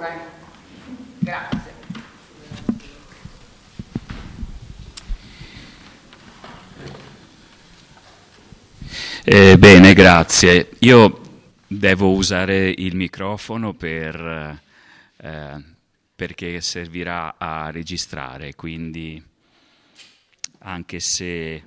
[0.00, 0.38] ore.
[1.18, 1.78] Grazie.
[9.22, 10.70] Eh, bene, grazie.
[10.80, 11.20] Io
[11.66, 14.60] devo usare il microfono per,
[15.16, 15.64] eh,
[16.16, 19.22] perché servirà a registrare, quindi
[20.62, 21.62] anche se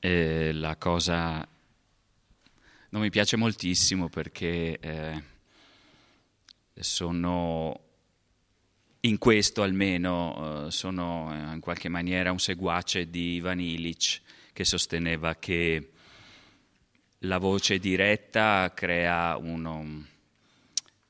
[0.00, 1.46] eh, la cosa
[2.94, 5.22] non mi piace moltissimo perché eh,
[6.78, 7.80] sono
[9.00, 14.20] in questo almeno eh, sono in qualche maniera un seguace di Ivan Illich
[14.52, 15.90] che sosteneva che
[17.18, 20.04] la voce diretta crea uno,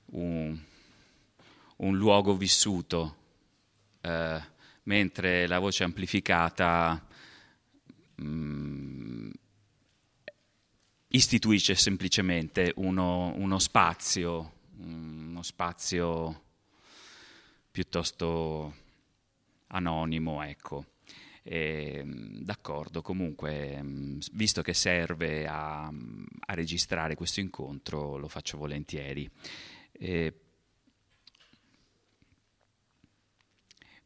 [0.07, 0.59] un,
[1.77, 3.17] un, luogo vissuto,
[4.01, 4.41] eh,
[4.85, 7.07] mentre la voce amplificata
[8.15, 9.31] mh, mm,
[11.15, 16.43] istituisce semplicemente uno, uno spazio, uno spazio
[17.71, 18.75] piuttosto
[19.69, 20.87] anonimo, ecco.
[21.45, 23.81] E, d'accordo, comunque,
[24.33, 29.31] visto che serve a, a, registrare questo incontro, lo faccio volentieri.
[29.93, 30.33] E,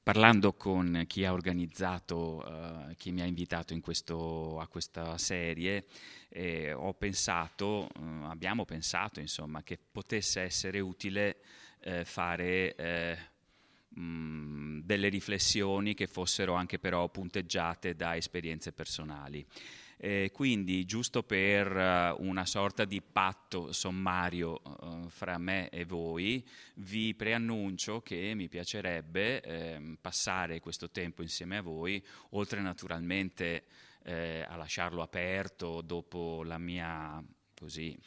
[0.02, 5.86] parlando con chi ha organizzato, uh, chi mi ha invitato in questo, a questa serie,
[6.28, 11.38] eh, ho pensato, uh, abbiamo pensato insomma, che potesse essere utile
[11.80, 13.18] eh, fare eh,
[13.88, 19.46] mh, delle riflessioni che fossero anche però punteggiate da esperienze personali.
[20.00, 26.46] Eh, quindi, giusto per uh, una sorta di patto sommario uh, fra me e voi,
[26.74, 33.64] vi preannuncio che mi piacerebbe eh, passare questo tempo insieme a voi, oltre naturalmente
[34.08, 37.22] eh, a lasciarlo aperto dopo la mia
[37.54, 37.98] così,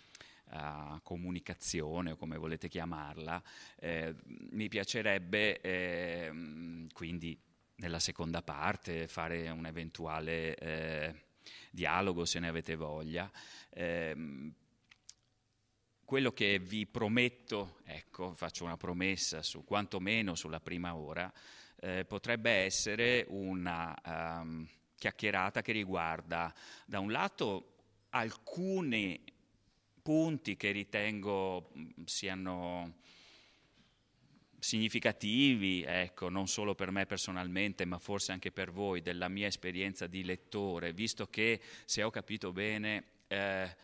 [0.45, 3.41] uh, comunicazione o come volete chiamarla,
[3.75, 7.39] eh, mi piacerebbe eh, quindi
[7.75, 11.15] nella seconda parte fare un eventuale eh,
[11.69, 13.31] dialogo se ne avete voglia.
[13.69, 14.51] Eh,
[16.03, 21.31] quello che vi prometto, ecco, faccio una promessa su quantomeno sulla prima ora,
[21.79, 23.95] eh, potrebbe essere una
[24.41, 24.67] um,
[25.01, 26.53] chiacchierata che riguarda
[26.85, 27.77] da un lato
[28.11, 29.19] alcuni
[30.03, 31.71] punti che ritengo
[32.05, 32.99] siano
[34.59, 40.05] significativi, ecco, non solo per me personalmente, ma forse anche per voi, della mia esperienza
[40.05, 43.75] di lettore, visto che, se ho capito bene, eh,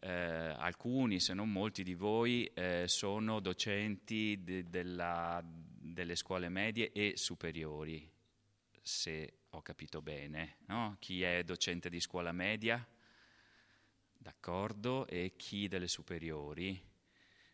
[0.00, 6.92] eh, alcuni, se non molti di voi, eh, sono docenti de, della, delle scuole medie
[6.92, 8.11] e superiori,
[8.82, 10.56] se ho capito bene.
[10.66, 10.96] No?
[10.98, 12.84] Chi è docente di scuola media?
[14.18, 16.90] D'accordo, e chi delle superiori?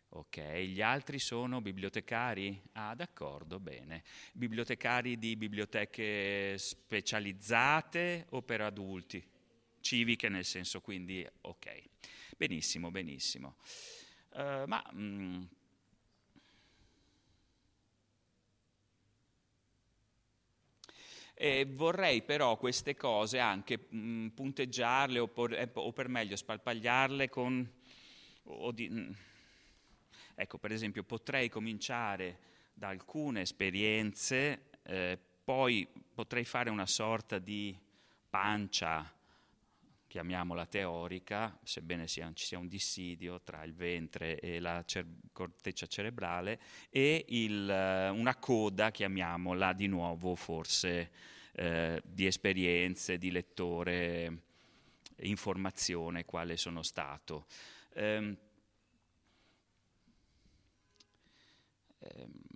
[0.09, 2.59] Ok, gli altri sono bibliotecari?
[2.73, 4.03] Ah, d'accordo, bene.
[4.33, 9.23] Bibliotecari di biblioteche specializzate o per adulti?
[9.81, 11.83] Civiche nel senso quindi, ok.
[12.37, 13.57] Benissimo, benissimo.
[14.31, 15.47] Uh, ma mh,
[21.41, 27.29] Eh, vorrei però queste cose anche mh, punteggiarle o, por, eh, o, per meglio spalpagliarle
[27.29, 27.65] con...
[28.73, 29.15] Di, mh,
[30.35, 32.39] ecco, per esempio, potrei cominciare
[32.73, 37.73] da alcune esperienze, eh, poi potrei fare una sorta di
[38.29, 39.09] pancia,
[40.09, 45.85] chiamiamola teorica, sebbene sia, ci sia un dissidio tra il ventre e la cer- corteccia
[45.85, 46.59] cerebrale,
[46.89, 51.11] e il, eh, una coda, chiamiamola di nuovo forse
[51.53, 54.41] eh, di esperienze, di lettore,
[55.17, 57.45] informazione, quale sono stato.
[57.95, 58.35] Um,
[61.99, 62.48] um,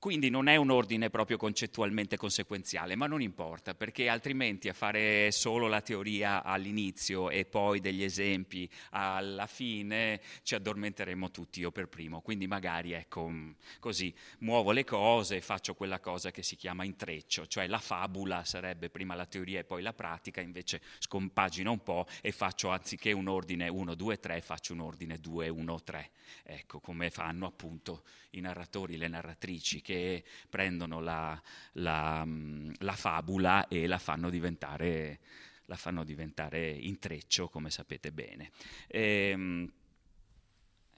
[0.00, 5.30] quindi non è un ordine proprio concettualmente conseguenziale, ma non importa, perché altrimenti a fare
[5.30, 11.88] solo la teoria all'inizio e poi degli esempi alla fine ci addormenteremo tutti, io per
[11.88, 12.22] primo.
[12.22, 16.84] Quindi magari, ecco, mm, così muovo le cose e faccio quella cosa che si chiama
[16.84, 21.82] intreccio, cioè la fabula sarebbe prima la teoria e poi la pratica, invece scompagino un
[21.82, 26.10] po' e faccio anziché un ordine 1, 2, 3, faccio un ordine 2, 1, 3.
[26.42, 31.40] Ecco, come fanno appunto i narratori, le narratrici che prendono la,
[31.72, 35.18] la, mm, la fabula e la fanno diventare
[35.64, 38.50] la fanno diventare intreccio, come sapete bene.
[38.88, 39.72] E, ehm,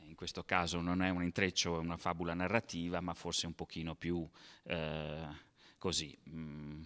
[0.04, 3.94] in questo caso non è un intreccio, è una fabula narrativa, ma forse un pochino
[3.94, 4.26] più
[4.64, 5.26] eh,
[5.76, 6.16] così.
[6.24, 6.82] Mh, mm,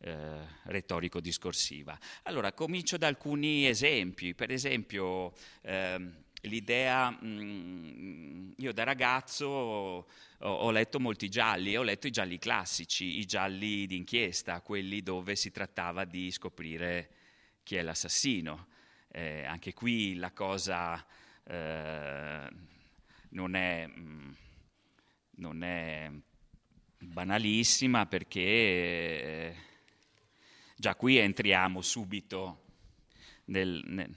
[0.00, 1.98] eh, retorico-discorsiva.
[2.24, 4.34] Allora, comincio da alcuni esempi.
[4.34, 5.32] Per esempio,
[5.62, 10.06] ehm, l'idea mh, mm, io da ragazzo ho,
[10.38, 15.50] ho, letto molti gialli, ho letto i gialli classici, i gialli d'inchiesta, quelli dove si
[15.50, 17.10] trattava di scoprire
[17.62, 18.68] chi è l'assassino.
[19.08, 21.04] Eh, anche qui la cosa
[21.44, 22.48] eh,
[23.30, 24.30] non, è, mm,
[25.36, 26.10] non, è,
[26.98, 29.54] banalissima perché eh,
[30.76, 32.62] già qui entriamo subito
[33.46, 34.14] nel, nel,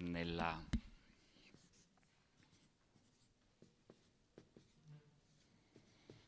[0.00, 0.62] nella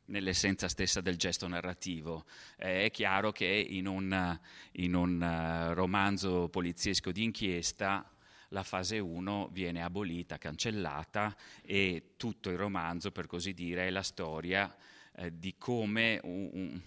[0.06, 2.26] nell'essenza stessa del gesto narrativo.
[2.58, 4.38] Eh, è chiaro che in un,
[4.72, 8.08] in un eh, romanzo poliziesco d'inchiesta
[8.48, 14.02] la fase 1 viene abolita, cancellata e tutto il romanzo, per così dire, è la
[14.02, 14.74] storia
[15.14, 16.78] eh, di come un,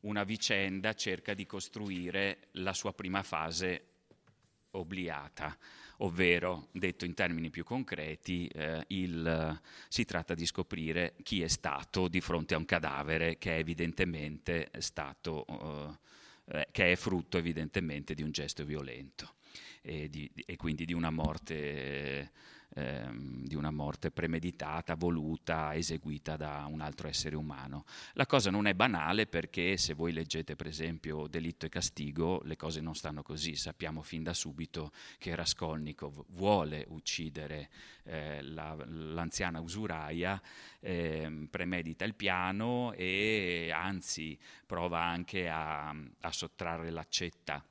[0.00, 3.93] una vicenda cerca di costruire la sua prima fase
[4.74, 5.56] obliata
[5.98, 12.08] ovvero, detto in termini più concreti, eh, il, si tratta di scoprire chi è stato
[12.08, 18.14] di fronte a un cadavere che è evidentemente stato, eh, eh che è frutto evidentemente
[18.14, 19.34] di un gesto violento
[19.82, 22.32] e, di, e quindi di una morte
[22.74, 27.84] ehm, di una morte premeditata, voluta, eseguita da un altro essere umano.
[28.14, 32.56] La cosa non è banale perché se voi leggete per esempio Delitto e Castigo, le
[32.56, 33.56] cose non stanno così.
[33.56, 37.70] Sappiamo fin da subito che Raskolnikov vuole uccidere
[38.04, 40.40] eh, la, l'anziana usuraia,
[40.80, 47.64] eh, premedita il piano e anzi prova anche a, a sottrarre l'accetta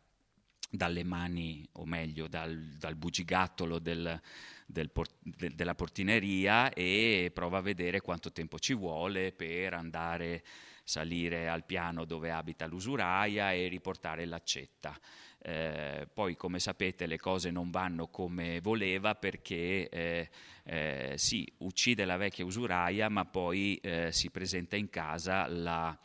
[0.70, 4.20] dalle mani, o meglio dal, dal bugigattolo del,
[4.74, 10.44] del port- de- della portineria e prova a vedere quanto tempo ci vuole per andare
[10.84, 15.00] salire al piano dove abita l'usuraia e riportare l'accetta.
[15.46, 20.30] Eh, poi come sapete le cose non vanno come voleva perché eh,
[20.64, 25.98] eh, sì, uccide la vecchia usuraia ma poi eh, si presenta in casa la,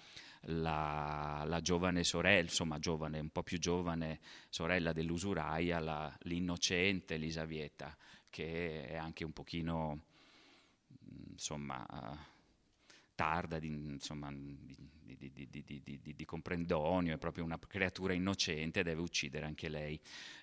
[0.42, 4.18] la, la, giovane sorella, insomma giovane, un po' più giovane
[4.48, 7.96] sorella dell'usuraia, la, l'innocente Elisaveta
[8.38, 10.02] che è anche un pochino
[11.32, 11.84] insomma,
[13.16, 19.68] tarda di, insomma, di, di, di, comprendonio, è proprio una creatura innocente, deve uccidere anche
[19.68, 20.00] lei.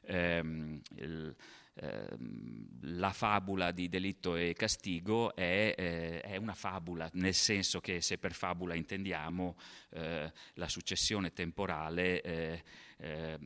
[0.08, 1.34] Ehm, il,
[1.76, 8.02] ehm, la fabula di delitto e castigo è, eh, è, una fabula, nel senso che
[8.02, 9.56] se per fabula intendiamo
[9.92, 12.64] eh, la successione temporale eh,
[12.98, 13.40] eh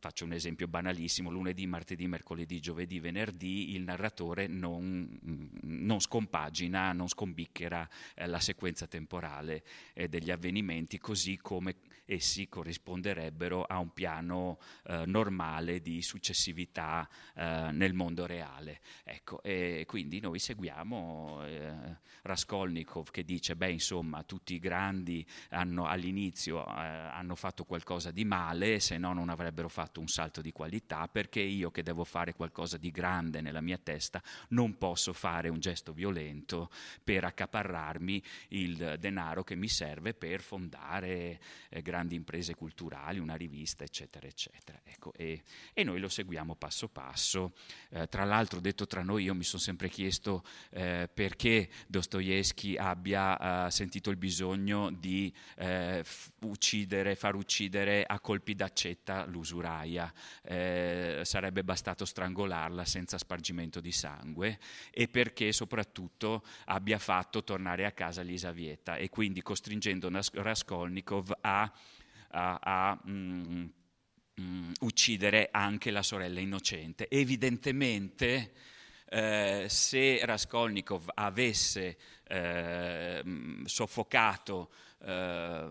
[0.00, 5.20] faccio un esempio banalissimo, lunedì, martedì, mercoledì, giovedì, venerdì, il narratore non,
[5.60, 9.62] non scompagina, non scombicchera eh, la sequenza temporale
[9.92, 11.76] eh, degli avvenimenti, così come
[12.10, 18.80] essi corrisponderebbero a un piano eh, normale di successività eh, nel mondo reale.
[19.04, 25.86] Ecco, e quindi noi seguiamo eh, Raskolnikov che dice, beh insomma tutti i grandi hanno,
[25.86, 30.50] all'inizio eh, hanno fatto qualcosa di male, se no non avrebbero fatto un salto di
[30.50, 35.48] qualità, perché io che devo fare qualcosa di grande nella mia testa non posso fare
[35.48, 36.70] un gesto violento
[37.04, 43.34] per accaparrarmi il denaro che mi serve per fondare eh, grandi grandi imprese culturali, una
[43.34, 44.80] rivista, eccetera, eccetera.
[44.84, 45.42] Ecco, e,
[45.74, 47.52] e, noi lo seguiamo passo passo.
[47.90, 53.66] Eh, tra l'altro, detto tra noi, io mi sono sempre chiesto eh, perché Dostoevsky abbia
[53.66, 56.02] eh, sentito il bisogno di eh,
[56.40, 60.10] uccidere, far uccidere a colpi d'accetta l'usuraia.
[60.42, 64.58] Eh, sarebbe bastato strangolarla senza spargimento di sangue
[64.90, 71.70] e perché soprattutto abbia fatto tornare a casa Lisavieta e quindi costringendo Raskolnikov a
[72.30, 73.64] a, a mm,
[74.40, 77.08] mm, uccidere anche la sorella innocente.
[77.08, 78.52] Evidentemente
[79.12, 81.96] eh, se Raskolnikov avesse
[82.28, 83.22] eh,
[83.64, 84.70] soffocato
[85.02, 85.68] eh,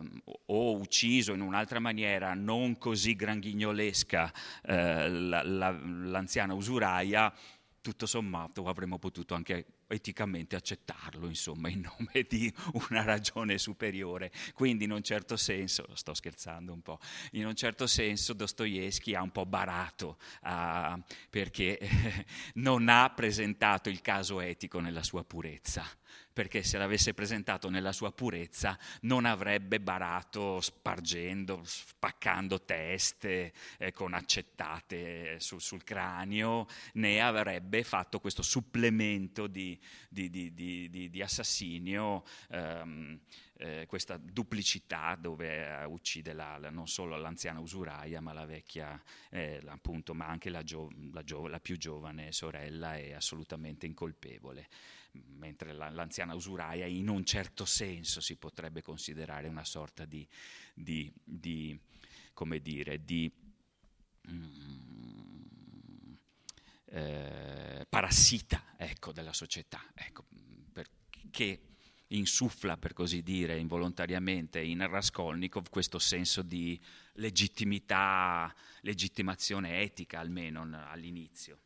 [0.48, 4.32] o ucciso in un'altra maniera non così granghignolosca
[4.64, 7.34] eh, la, la, l'anziana usuraia,
[7.82, 12.54] tutto sommato avremmo potuto anche eticamente accettarlo, insomma, in nome di
[12.90, 14.32] una ragione superiore.
[14.54, 17.00] Quindi in un certo senso, sto scherzando un po',
[17.32, 21.80] in un certo senso Dostoevsky ha un po' barato uh, perché
[22.56, 25.86] non ha presentato il caso etico nella sua purezza
[26.40, 34.14] perché se l'avesse presentato nella sua purezza non avrebbe barato spargendo, spaccando teste eh, con
[34.14, 39.78] accettate su, sul cranio, né avrebbe fatto questo supplemento di,
[40.08, 43.20] di, di, di assassinio ehm,
[43.58, 48.98] eh, questa duplicità dove eh, uccide la, la, non solo l'anziana usuraia, ma la vecchia,
[49.30, 50.90] eh, appunto, ma anche la, gio,
[51.26, 54.70] gio, la, più giovane sorella è assolutamente incolpevole.
[55.38, 60.28] Mentre l'anziana usuraia in un certo senso si potrebbe considerare una sorta di,
[60.74, 61.80] di, di
[62.34, 63.32] come dire, di
[64.30, 65.40] mm,
[66.86, 70.26] eh, parassita ecco, della società, ecco,
[70.72, 71.62] perché
[72.08, 76.80] insuffla, per così dire, involontariamente in Raskolnikov questo senso di
[77.14, 81.60] legittimità, legittimazione etica, almeno all'inizio.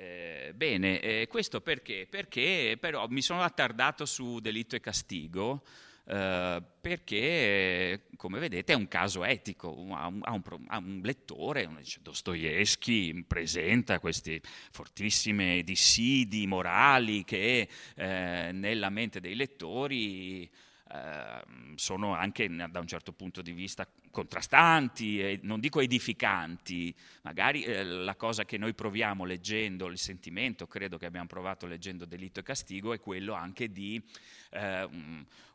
[0.00, 2.06] Eh, bene, eh, questo perché?
[2.08, 5.64] Perché però mi sono attardato su delitto e castigo,
[6.04, 9.70] eh, perché, come vedete, è un caso etico.
[9.90, 14.40] Ha un, ha un, ha un lettore, uno dice Dostoevsky presenta questi
[14.70, 20.48] fortissimi dissidi morali che eh, nella mente dei lettori
[20.90, 27.62] Ehm, sono anche da un certo punto di vista contrastanti, e non dico edificanti, magari
[27.62, 32.40] eh, la cosa che noi proviamo leggendo, il sentimento credo che abbiamo provato leggendo Delitto
[32.40, 34.02] e Castigo è quello anche di
[34.50, 34.88] eh,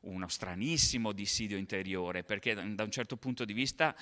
[0.01, 3.95] uno stranissimo dissidio interiore, perché da un certo punto di vista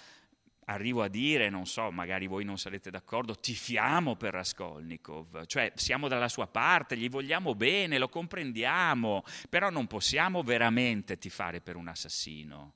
[0.66, 6.08] arrivo a dire, non so, magari voi non sarete d'accordo, tifiamo per Raskolnikov, cioè siamo
[6.08, 11.88] dalla sua parte, gli vogliamo bene, lo comprendiamo, però non possiamo veramente tifare per un
[11.88, 12.74] assassino,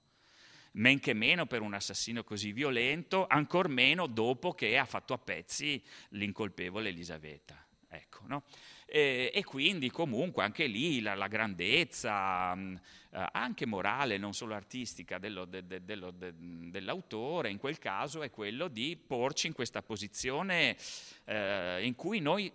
[0.75, 5.17] men che meno per un assassino così violento, ancor meno dopo che ha fatto a
[5.17, 7.59] pezzi l'incolpevole Elisabetta.
[7.87, 8.43] Ecco, no?
[8.85, 14.53] e, e, quindi comunque anche lì la, la grandezza, mh, eh, anche morale, non solo
[14.53, 19.53] artistica, dello, de, de, dello, de, dell'autore, in quel caso è quello di porci in
[19.53, 20.75] questa posizione
[21.23, 22.51] eh, in cui noi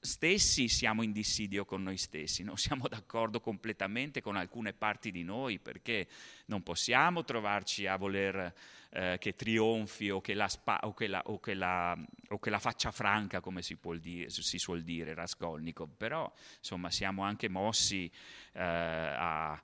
[0.00, 5.22] stessi siamo in dissidio con noi stessi, non siamo d'accordo completamente con alcune parti di
[5.22, 6.08] noi perché
[6.46, 8.54] non possiamo trovarci a voler
[8.90, 11.96] eh, che trionfi o che, spa, o, che la, o, che la,
[12.28, 17.22] o che, la, faccia franca, come si, dire, si, suol dire Raskolnikov, però insomma siamo
[17.22, 18.10] anche mossi
[18.52, 19.60] eh, a,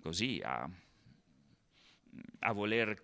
[0.00, 0.68] così, a,
[2.40, 3.00] a voler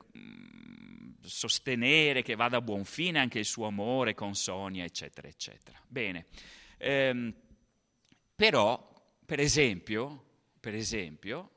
[1.23, 5.81] sostenere che vada a buon fine anche il suo amore con Sonia, eccetera, eccetera.
[5.87, 6.27] Bene,
[6.79, 7.33] ehm,
[8.35, 8.93] però,
[9.25, 10.25] per esempio,
[10.61, 11.51] per esempio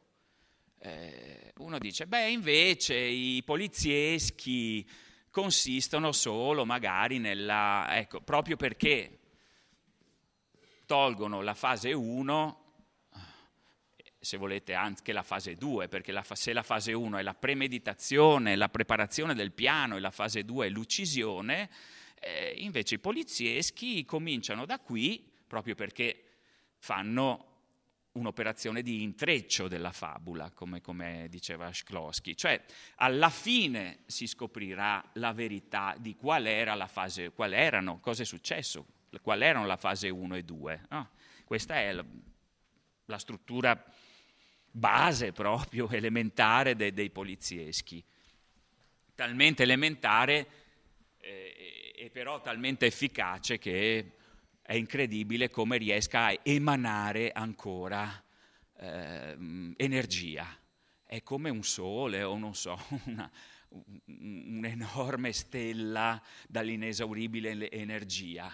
[0.80, 4.88] eh, uno dice, beh, invece i polizieschi
[5.32, 9.20] consistono solo magari nella, ecco, proprio perché
[10.86, 12.65] tolgono la fase 1
[14.26, 18.56] se volete anche la fase 2, perché la, se la fase 1 è la premeditazione,
[18.56, 21.70] la preparazione del piano e la fase 2 è l'uccisione,
[22.20, 26.24] eh, invece i polizieschi cominciano da qui proprio perché
[26.80, 27.54] fanno
[28.14, 32.36] un'operazione di intreccio della fabula, come, come diceva Shklowski.
[32.36, 32.64] Cioè,
[32.96, 38.26] alla fine si scoprirà la verità di qual era la fase, qual erano, cosa è
[38.26, 38.86] successo,
[39.22, 40.82] qual erano la fase 1 e 2.
[40.90, 41.10] No?
[41.44, 42.06] Questa è la,
[43.06, 43.86] la struttura
[44.76, 48.04] base proprio, elementare de, dei polizieschi.
[49.16, 50.48] Talmente elementare
[51.20, 54.12] eh, e però talmente efficace che
[54.62, 58.22] è incredibile come riesca a emanare ancora
[58.78, 59.38] eh,
[59.78, 60.46] energia.
[61.06, 63.32] È come un sole o non so, una,
[64.08, 68.52] un'enorme stella dall'inesauribile energia.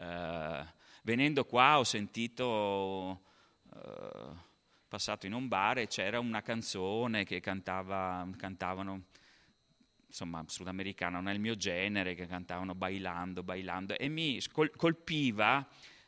[0.00, 0.64] Uh,
[1.02, 3.20] venendo qua ho sentito
[3.64, 4.36] uh,
[4.90, 9.04] passato in un bar e c'era una canzone che cantava, cantavano,
[10.04, 14.40] insomma, sudamericana, non è il mio genere, che cantavano bailando, bailando, e mi
[14.76, 15.64] colpiva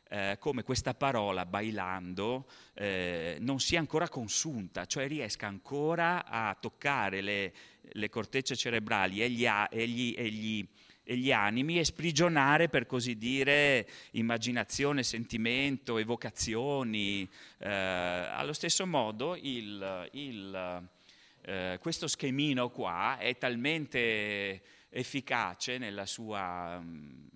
[0.09, 7.21] eh, come questa parola bailando eh, non sia ancora consunta, cioè riesca ancora a toccare
[7.21, 10.67] le, le cortecce cerebrali e gli, e gli, e gli
[11.03, 17.29] e gli animi e sprigionare, per così dire, immaginazione, sentimento, evocazioni.
[17.57, 20.89] Eh, allo stesso modo il, il,
[21.41, 27.27] eh, questo schemino qua è talmente efficace nella sua um,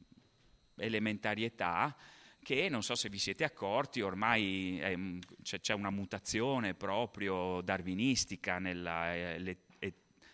[0.78, 1.96] elementarietà
[2.42, 4.98] che non so se vi siete accorti, ormai è,
[5.44, 9.38] c'è, c'è, una mutazione proprio darwinistica nella eh,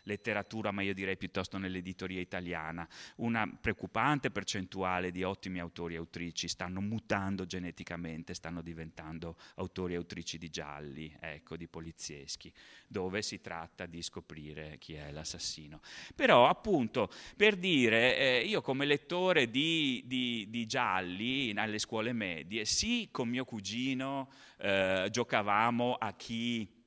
[0.03, 2.87] letteratura, ma io direi piuttosto nell'editoria italiana.
[3.17, 9.97] Una preoccupante percentuale di ottimi autori e autrici stanno mutando geneticamente, stanno diventando autori e
[9.97, 12.51] autrici di gialli, ecco, di polizieschi,
[12.87, 15.81] dove si tratta di scoprire chi è l'assassino.
[16.15, 22.65] Però appunto, per dire, eh, io come lettore di, di, di, gialli alle scuole medie,
[22.65, 26.81] sì, con mio cugino eh, giocavamo a chi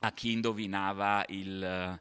[0.00, 2.00] a chi indovinava il,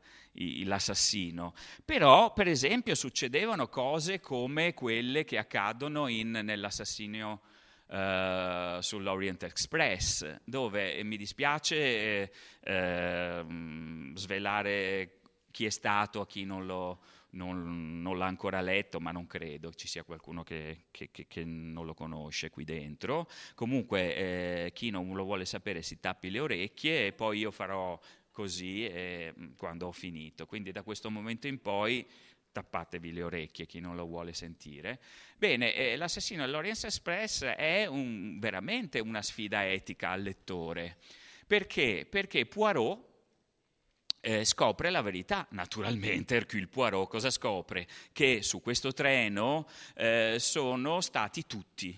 [0.63, 1.53] l'assassino.
[1.83, 7.41] Però, per esempio, succedevano cose come quelle che accadono in, nell'assassinio
[7.87, 13.45] uh, sull'Orient Express, dove mi dispiace eh,
[14.15, 15.19] svelare
[15.51, 16.99] chi è stato a chi non, lo,
[17.31, 21.45] non, non, l'ha ancora letto, ma non credo ci sia qualcuno che, che, che, che
[21.45, 23.29] non lo conosce qui dentro.
[23.53, 27.97] Comunque, eh, chi non lo vuole sapere si tappi le orecchie e poi io farò
[28.35, 30.45] così eh, quando ho finito.
[30.45, 32.05] Quindi da questo momento in poi
[32.51, 34.99] tappatevi le orecchie chi non lo vuole sentire.
[35.37, 40.97] Bene, eh, l'assassino dell'Orient Express è un, veramente una sfida etica al lettore.
[41.47, 42.05] Perché?
[42.09, 43.13] Perché Poirot
[44.19, 47.87] eh, scopre la verità, naturalmente Hercule Poirot cosa scopre?
[48.11, 49.65] Che su questo treno
[49.95, 51.97] eh, sono stati tutti,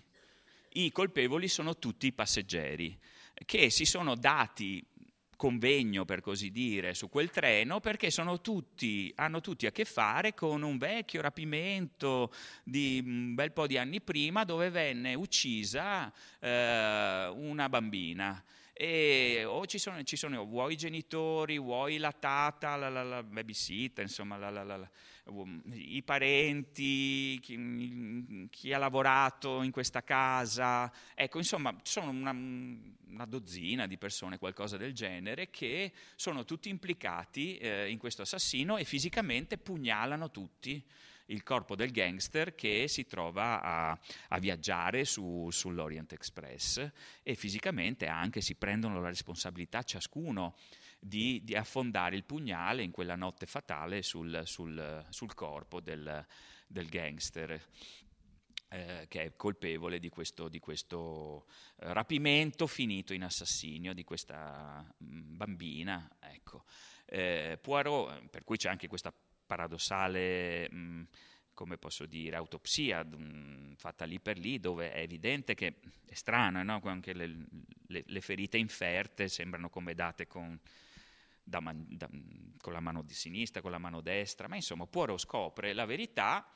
[0.74, 2.96] i colpevoli sono tutti i passeggeri,
[3.46, 4.86] che si sono dati
[5.38, 8.10] convegno, per così dire, su quel treno perché
[8.41, 13.77] tutti, hanno tutti a che fare con un vecchio rapimento di un bel po' di
[13.77, 18.44] anni prima dove venne uccisa eh, una bambina.
[18.79, 23.24] E, o ci sono, ci sono, vuoi i genitori, vuoi la tata, la, la, la
[23.24, 24.89] babysitter, insomma, la,
[25.72, 30.91] i parenti, chi, chi, ha lavorato in questa casa.
[31.15, 37.57] Ecco, insomma, sono una, una, dozzina di persone, qualcosa del genere, che sono tutti implicati
[37.57, 40.86] eh, in questo assassino e fisicamente pugnalano tutti
[41.27, 46.91] il corpo del gangster che si trova a, a viaggiare su, sull'Orient Express
[47.24, 50.55] e fisicamente anche si prendono la responsabilità ciascuno
[51.00, 56.25] di, di affondare il pugnale in quella notte fatale sul, sul, sul corpo del,
[56.65, 57.62] del gangster.
[58.69, 61.46] Eh, che è colpevole di questo, di questo
[61.79, 66.17] eh, rapimento finito in assassinio di questa mm, bambina.
[66.19, 66.65] Ecco.
[67.05, 69.13] Eh, Poirot, per cui c'è anche questa
[69.48, 71.04] paradossale, mh, mm,
[71.54, 76.13] come posso dire, autopsia mh, mm, fatta lì per lì, dove è evidente che è
[76.13, 76.80] strano, no?
[76.84, 77.48] anche le,
[77.88, 80.60] le, le, ferite inferte sembrano come date con,
[81.42, 82.07] da man, da,
[82.62, 86.48] con la mano di sinistra, con la mano destra, ma insomma Poirot scopre la verità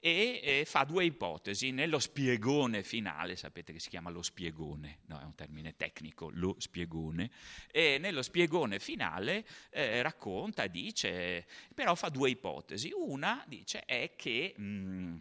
[0.00, 1.70] e eh, fa due ipotesi.
[1.70, 6.56] Nello spiegone finale, sapete che si chiama lo spiegone, no, è un termine tecnico, lo
[6.58, 7.30] spiegone,
[7.70, 12.90] e nello spiegone finale eh, racconta, dice, però fa due ipotesi.
[12.92, 14.54] Una dice è che...
[14.56, 15.16] Mh, mm,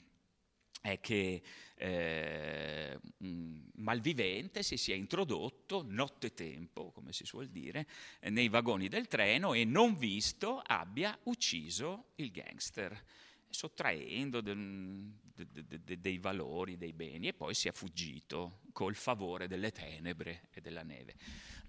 [0.81, 1.41] è che
[1.75, 7.85] eh, un malvivente si sia introdotto nottetempo, come si suol dire,
[8.29, 13.03] nei vagoni del treno e non visto abbia ucciso il gangster
[13.49, 18.95] sottraendo del, de, de, de, dei valori, dei beni e poi si è fuggito col
[18.95, 21.15] favore delle tenebre e della neve.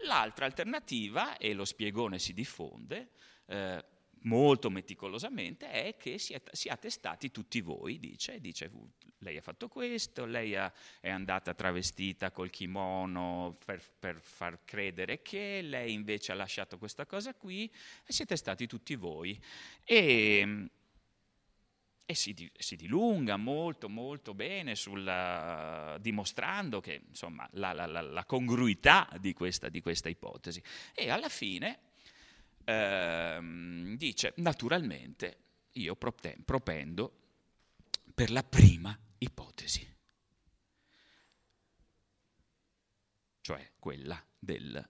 [0.04, 3.10] L'altra alternativa, e lo spiegone si diffonde,
[3.46, 3.84] eh,
[4.22, 8.70] molto meticolosamente è che siate stati tutti voi, dice, dice
[9.18, 15.60] lei ha fatto questo, lei è andata travestita col kimono per, per, far credere che,
[15.62, 17.70] lei invece ha lasciato questa cosa qui
[18.04, 19.38] e siete stati tutti voi.
[19.84, 20.70] E,
[22.10, 28.24] e si, si, dilunga molto molto bene sulla, dimostrando che, insomma, la, la, la, la
[28.24, 30.60] congruità di questa, di questa, ipotesi.
[30.92, 31.78] E alla fine
[32.64, 35.38] ehm, dice, naturalmente,
[35.74, 37.12] io propendo
[38.12, 39.96] per la prima ipotesi,
[43.40, 44.84] cioè quella del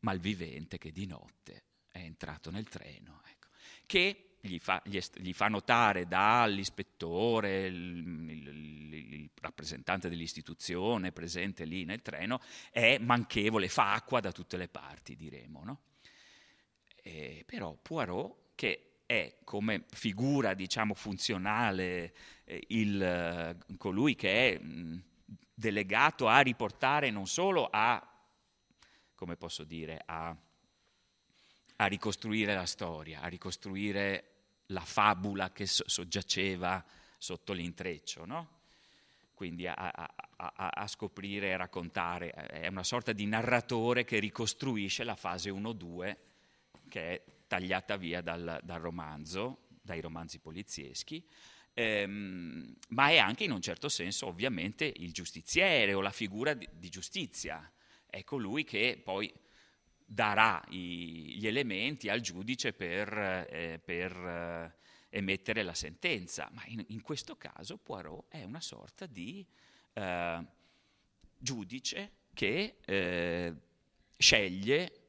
[0.00, 3.46] malvivente che di notte è entrato nel treno, ecco,
[3.86, 11.84] che gli fa, gli, gli fa notare dall'ispettore, il, il, il, rappresentante dell'istituzione presente lì
[11.84, 15.62] nel treno, è manchevole, fa acqua da tutte le parti, diremo.
[15.64, 15.80] No?
[17.02, 25.02] E, però Poirot, che è come figura diciamo, funzionale eh, il, colui che è mh,
[25.54, 28.04] delegato a riportare non solo a,
[29.14, 30.36] come posso dire, a,
[31.76, 34.35] a ricostruire la storia, a ricostruire
[34.66, 36.84] la fabula che soggiaceva
[37.18, 38.56] sotto l'intreccio, no?
[39.36, 42.30] quindi a, a, a, a, scoprire e raccontare.
[42.30, 46.16] È una sorta di narratore che ricostruisce la fase 1-2
[46.88, 51.22] che è tagliata via dal, dal romanzo, dai romanzi polizieschi,
[51.74, 56.66] ehm, ma è anche in un certo senso ovviamente il giustiziere o la figura di,
[56.72, 57.70] di giustizia.
[58.06, 59.30] È colui che poi
[60.06, 63.12] darà i, gli elementi al giudice per,
[63.50, 64.76] eh, per eh,
[65.10, 69.44] emettere la sentenza, ma in, in, questo caso Poirot è una sorta di
[69.92, 70.46] eh,
[71.36, 73.54] giudice che eh,
[74.16, 75.00] sceglie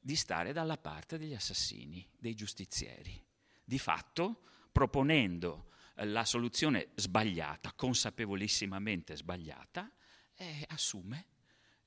[0.00, 3.24] di stare dalla parte degli assassini, dei giustizieri.
[3.64, 9.90] Di fatto, proponendo la soluzione sbagliata, consapevolissimamente sbagliata,
[10.34, 11.26] eh, assume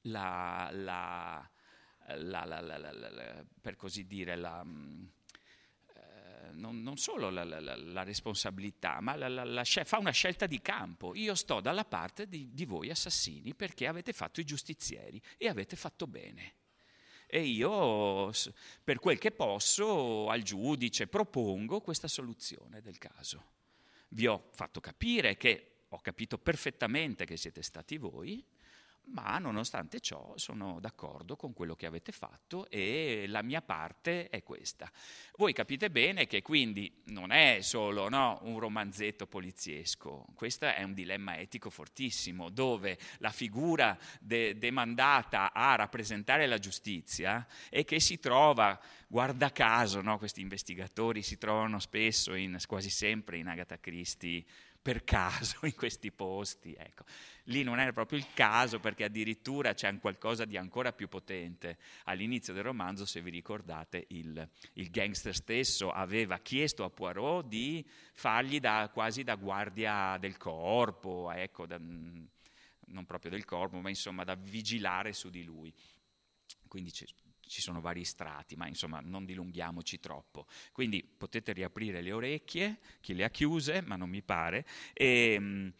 [0.02, 1.50] la, la,
[2.14, 9.16] la, per così dire, la, eh, non, non, solo la, responsabilità, ma
[9.64, 11.16] fa una scelta di campo.
[11.16, 15.76] Io sto dalla parte di, di voi assassini perché avete fatto i giustizieri e avete
[15.76, 16.56] fatto bene
[17.28, 18.32] e io,
[18.84, 23.54] per quel che posso, al giudice propongo questa soluzione del caso.
[24.10, 28.46] Vi ho fatto capire che ho capito perfettamente che siete stati voi,
[29.08, 34.44] ma nonostante ciò sono d'accordo con quello che avete fatto e la mia parte è
[34.44, 34.92] questa.
[35.38, 40.94] Voi capite bene che quindi non è solo no, un romanzetto poliziesco, questo è un
[40.94, 48.20] dilemma etico fortissimo, dove la figura de- demandata a rappresentare la giustizia e che si
[48.20, 54.44] trova, guarda caso, no, questi investigatori si trovano spesso, in, quasi sempre in Agatha Christie,
[54.86, 56.76] per caso in questi posti.
[56.78, 57.06] Ecco.
[57.46, 61.80] Lì non era proprio il caso perché addirittura c'è qualcosa di ancora più potente.
[62.04, 67.84] All'inizio del romanzo, se vi ricordate, il, il gangster stesso aveva chiesto a Poirot di
[68.14, 74.24] fargli da, quasi da guardia del corpo, ecco, da, non proprio del corpo, ma insomma
[74.24, 75.74] da vigilare su di lui.
[76.68, 76.92] Quindi
[77.48, 80.46] ci sono vari strati, ma insomma non dilunghiamoci troppo.
[80.72, 85.74] Quindi potete riaprire le orecchie, chi le ha chiuse, ma non mi pare, e, ehm,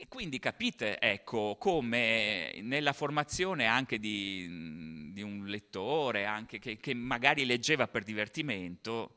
[0.00, 6.94] e quindi capite, ecco, come nella formazione anche di, di un lettore, anche che, che
[6.94, 9.16] magari leggeva per divertimento,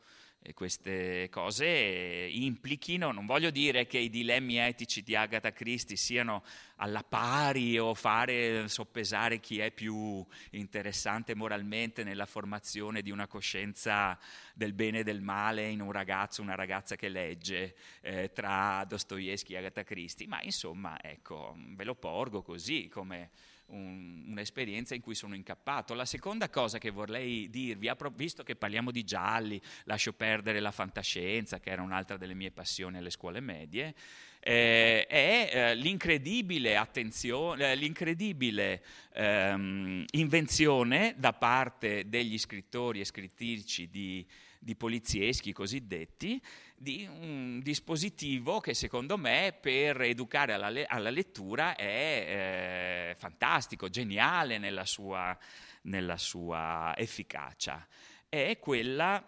[0.54, 6.44] queste cose implichino, non voglio dire che i dilemmi etici di Agatha Christie siano
[6.78, 14.18] alla pari o fare soppesare chi è più interessante moralmente nella formazione di una coscienza
[14.56, 19.54] del bene e del male in un ragazzo, una ragazza che legge eh, tra Dostoevsky
[19.54, 23.30] e Agatha Christie, ma insomma, ecco, ve lo porgo così come
[23.72, 25.94] un, un'esperienza in cui sono incappato.
[25.94, 31.60] La seconda cosa che vorrei dirvi, visto che parliamo di gialli, lascio perdere la fantascienza,
[31.60, 33.94] che era un'altra delle mie passioni alle scuole medie,
[34.40, 43.90] eh, è eh, l'incredibile, attenzione, eh, l'incredibile ehm, invenzione da parte degli scrittori e scrittrici
[43.90, 44.26] di,
[44.58, 46.42] di polizieschi cosiddetti
[46.82, 53.88] di un dispositivo che secondo me per educare alla, le- alla lettura è eh, fantastico,
[53.88, 55.38] geniale nella sua,
[55.84, 57.88] nella sua efficacia.
[58.28, 59.24] È quella,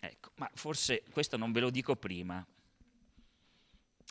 [0.00, 2.44] ecco, ma forse questo non ve lo dico prima,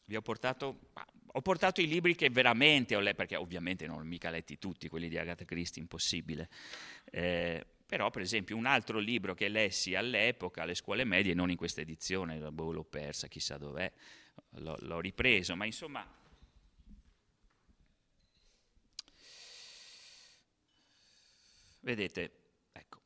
[0.05, 0.91] vi ho portato,
[1.25, 4.89] ho portato i libri che veramente ho letto, perché ovviamente non ho mica letti tutti,
[4.89, 6.49] quelli di Agatha Christie, impossibile.
[7.05, 11.57] Eh, però, per esempio, un altro libro che lessi all'epoca, alle scuole medie, non in
[11.57, 13.91] questa edizione, boh, l'ho persa, chissà dov'è,
[14.57, 16.21] l'ho, l'ho ripreso, ma insomma...
[21.81, 22.31] Vedete,
[22.71, 23.01] ecco,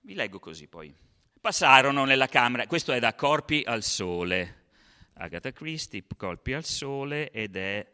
[0.00, 0.94] vi leggo così poi.
[1.40, 4.66] Passarono nella camera, questo è da Corpi al Sole,
[5.14, 7.90] Agatha Christie, Corpi al Sole, ed è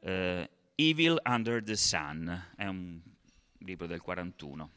[0.00, 3.02] uh, Evil Under the Sun, è un
[3.58, 4.70] libro del 41.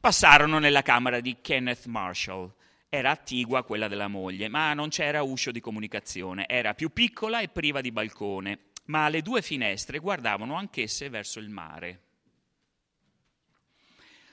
[0.00, 2.52] Passarono nella camera di Kenneth Marshall.
[2.88, 6.48] Era attigua quella della moglie, ma non c'era uscio di comunicazione.
[6.48, 11.50] Era più piccola e priva di balcone, ma le due finestre guardavano anch'esse verso il
[11.50, 12.02] mare.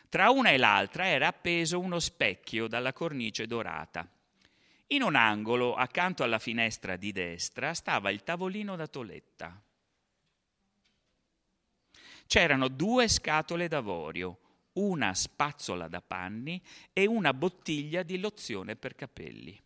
[0.07, 4.09] Tra una e l'altra era appeso uno specchio dalla cornice dorata.
[4.87, 9.64] In un angolo, accanto alla finestra di destra, stava il tavolino da toletta
[12.27, 14.39] c'erano due scatole d'avorio,
[14.73, 16.61] una spazzola da panni
[16.91, 19.59] e una bottiglia di lozione per capelli.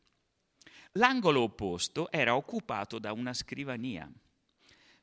[0.93, 4.09] L'angolo opposto era occupato da una scrivania.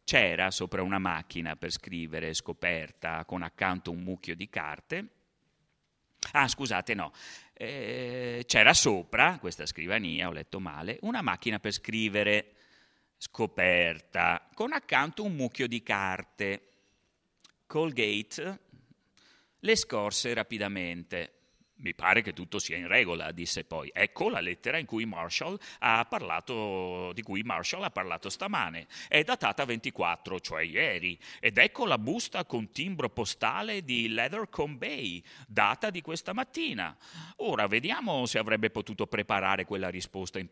[0.03, 5.09] C'era sopra una macchina per scrivere scoperta con accanto un mucchio di carte.
[6.33, 7.13] Ah, scusate, no.
[7.53, 12.55] Eh, c'era sopra questa scrivania, ho letto male, una macchina per scrivere
[13.17, 16.76] scoperta con accanto un mucchio di carte.
[17.67, 18.61] Colgate
[19.59, 21.33] le scorse rapidamente.
[21.79, 23.91] Mi pare che tutto sia in regola, disse poi.
[23.93, 25.05] Ecco la lettera cui
[26.09, 28.87] parlato, di cui Marshall ha parlato stamane.
[29.09, 31.19] È datata 24, cioè ieri.
[31.39, 36.97] Ed ecco la busta con timbro postale di Leathercombe Bay, data di questa mattina.
[37.39, 40.49] Ora vediamo se avrebbe potuto preparare quella risposta in,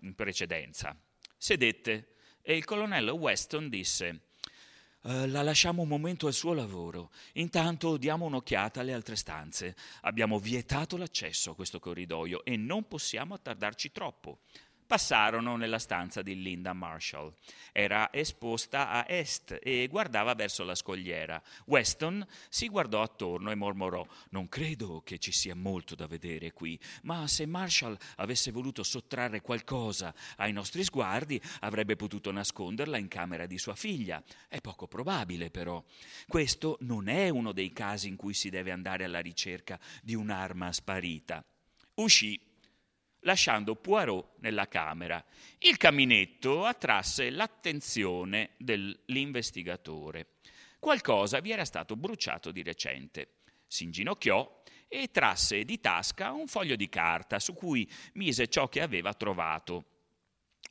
[0.00, 0.94] in precedenza.
[1.38, 2.08] Sedette
[2.42, 4.24] e il colonnello Weston disse
[5.04, 7.10] Uh, la lasciamo un momento al suo lavoro.
[7.34, 9.76] Intanto diamo un'occhiata alle altre stanze.
[10.00, 14.38] Abbiamo vietato l'accesso a questo corridoio e non possiamo attardarci troppo
[14.86, 17.32] passarono nella stanza di Linda Marshall.
[17.72, 21.42] Era esposta a est e guardava verso la scogliera.
[21.66, 26.78] Weston si guardò attorno e mormorò: Non credo che ci sia molto da vedere qui,
[27.02, 33.46] ma se Marshall avesse voluto sottrarre qualcosa ai nostri sguardi, avrebbe potuto nasconderla in camera
[33.46, 34.22] di sua figlia.
[34.48, 35.82] È poco probabile, però.
[36.26, 40.72] Questo non è uno dei casi in cui si deve andare alla ricerca di un'arma
[40.72, 41.44] sparita.
[41.94, 42.40] Uscì
[43.24, 45.22] lasciando Poirot nella camera.
[45.58, 50.28] Il caminetto attrasse l'attenzione dell'investigatore.
[50.78, 53.40] Qualcosa vi era stato bruciato di recente.
[53.66, 58.80] Si inginocchiò e trasse di tasca un foglio di carta su cui mise ciò che
[58.80, 59.86] aveva trovato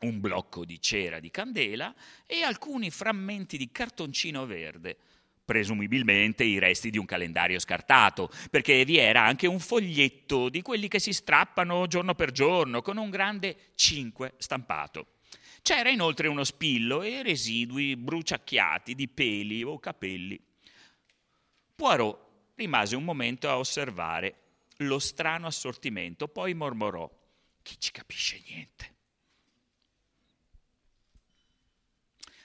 [0.01, 1.93] un blocco di cera di candela
[2.25, 4.97] e alcuni frammenti di cartoncino verde
[5.45, 10.87] presumibilmente i resti di un calendario scartato, perché vi era anche un foglietto di quelli
[10.87, 15.07] che si strappano giorno per giorno, con un grande 5 stampato.
[15.61, 20.39] C'era inoltre uno spillo e residui bruciacchiati di peli o capelli.
[21.75, 22.19] Poirot
[22.55, 24.35] rimase un momento a osservare
[24.77, 27.09] lo strano assortimento, poi mormorò:
[27.61, 28.91] Chi ci capisce niente?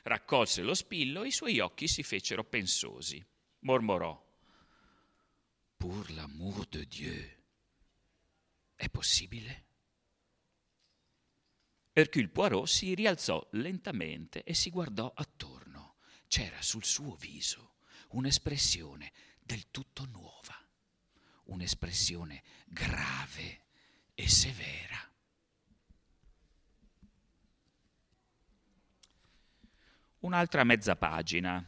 [0.09, 3.23] Raccolse lo spillo e i suoi occhi si fecero pensosi.
[3.61, 4.18] Mormorò:
[5.77, 7.31] Pour l'amour de Dieu.
[8.75, 9.66] È possibile?
[11.92, 15.97] Hercule Poirot si rialzò lentamente e si guardò attorno.
[16.27, 17.75] C'era sul suo viso
[18.12, 20.57] un'espressione del tutto nuova,
[21.44, 23.66] un'espressione grave
[24.14, 25.08] e severa.
[30.29, 31.64] Un'altra mezza pagina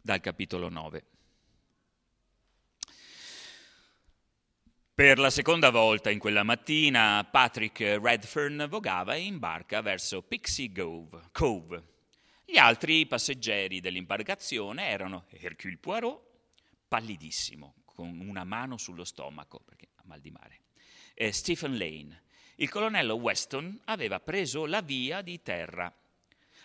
[0.00, 1.04] dal capitolo 9.
[4.94, 10.70] Per la seconda volta in quella mattina Patrick Redfern vogava in barca verso Pixie
[11.32, 11.82] Cove.
[12.44, 16.22] Gli altri passeggeri dell'imbarcazione erano Hercule Poirot,
[16.86, 20.60] pallidissimo, con una mano sullo stomaco, perché ha mal di mare,
[21.12, 22.22] e Stephen Lane,
[22.56, 25.92] il colonnello Weston aveva preso la via di terra.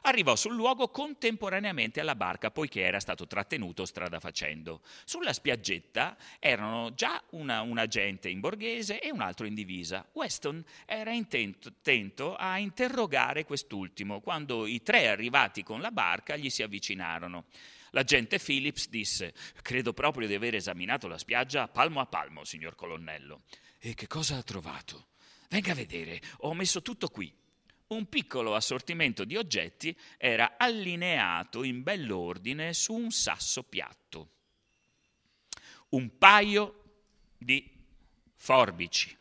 [0.04, 4.82] Arrivò sul luogo contemporaneamente alla barca, poiché era stato trattenuto strada facendo.
[5.04, 10.08] Sulla spiaggetta erano già una, un agente in borghese e un altro in divisa.
[10.14, 16.50] Weston era intento, intento a interrogare quest'ultimo, quando i tre arrivati con la barca gli
[16.50, 17.46] si avvicinarono.
[17.92, 23.42] L'agente Phillips disse: Credo proprio di aver esaminato la spiaggia palmo a palmo, signor colonnello.
[23.80, 25.08] E che cosa ha trovato?
[25.50, 27.34] Venga a vedere, ho messo tutto qui.
[27.90, 34.30] Un piccolo assortimento di oggetti era allineato in bell'ordine su un sasso piatto.
[35.90, 36.84] Un paio
[37.36, 37.68] di
[38.36, 39.18] forbici.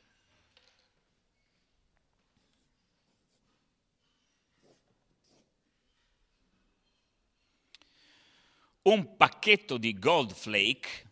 [8.83, 11.08] Un pacchetto di gold flake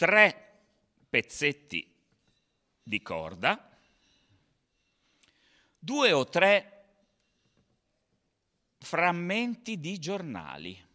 [0.00, 0.62] tre
[1.10, 1.94] pezzetti
[2.82, 3.78] di corda,
[5.78, 6.94] due o tre
[8.78, 10.88] frammenti di giornali,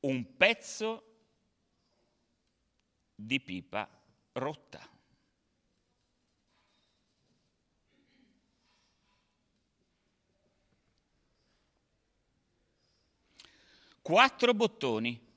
[0.00, 1.14] un pezzo
[3.14, 3.88] di pipa
[4.32, 4.89] rotta.
[14.02, 15.28] Quattro bottoni.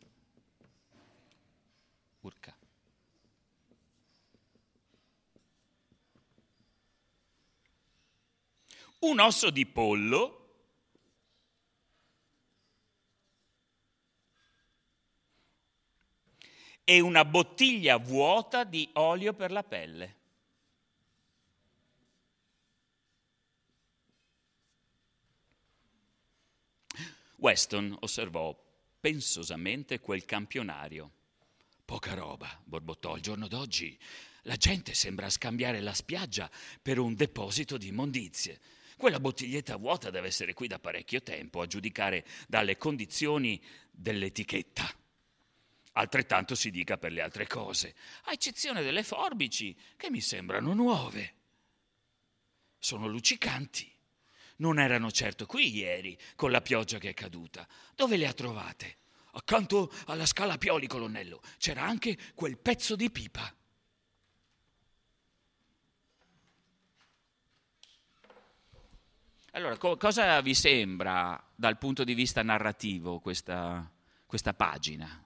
[2.21, 2.55] Urca.
[8.99, 10.39] Un osso di pollo.
[16.85, 20.22] E una bottiglia vuota di olio per la pelle.
[27.37, 28.57] Weston osservò
[28.99, 31.11] pensosamente quel campionario.
[31.85, 33.97] Poca roba, borbottò il giorno d'oggi.
[34.43, 36.49] La gente sembra scambiare la spiaggia
[36.81, 38.59] per un deposito di immondizie.
[38.97, 44.89] Quella bottiglietta vuota deve essere qui da parecchio tempo, a giudicare dalle condizioni dell'etichetta.
[45.93, 51.35] Altrettanto si dica per le altre cose, a eccezione delle forbici, che mi sembrano nuove.
[52.79, 53.92] Sono luccicanti.
[54.63, 57.67] Non erano certo qui ieri, con la pioggia che è caduta.
[57.93, 58.95] Dove le ha trovate?
[59.35, 63.53] accanto alla scala Pioli, colonnello, c'era anche quel pezzo di pipa.
[69.51, 73.91] Allora, co- cosa vi sembra dal punto di vista narrativo questa,
[74.25, 75.21] questa pagina?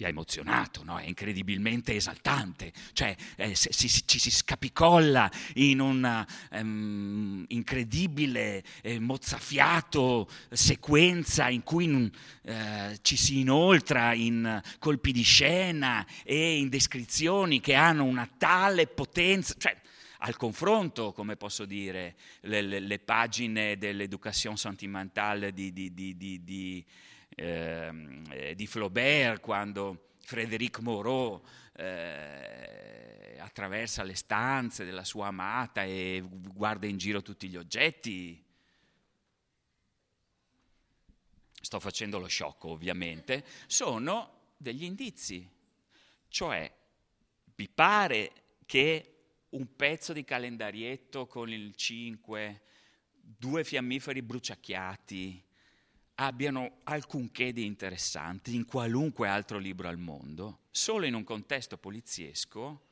[0.00, 0.96] Vi ha emozionato, no?
[0.96, 8.98] è incredibilmente esaltante, cioè eh, si, si, ci si scapicolla in un um, incredibile eh,
[8.98, 12.10] mozzafiato sequenza in cui
[12.42, 18.86] eh, ci si inoltra in colpi di scena e in descrizioni che hanno una tale
[18.86, 19.76] potenza, cioè
[20.20, 26.84] al confronto, come posso dire, le, le, le pagine dell'education sentimentale di, di, di, di
[27.40, 36.86] eh, di Flaubert, quando Frédéric Moreau eh, attraversa le stanze della sua amata e guarda
[36.86, 38.44] in giro tutti gli oggetti.
[41.62, 45.48] Sto facendo lo sciocco ovviamente, sono degli indizi,
[46.28, 46.70] cioè
[47.54, 48.32] vi pare
[48.66, 49.14] che
[49.50, 52.62] un pezzo di calendarietto con il 5,
[53.12, 55.49] due fiammiferi bruciacchiati,
[56.22, 62.88] abbiano alcunché di interessante in qualunque altro libro al mondo, solo in un contesto poliziesco,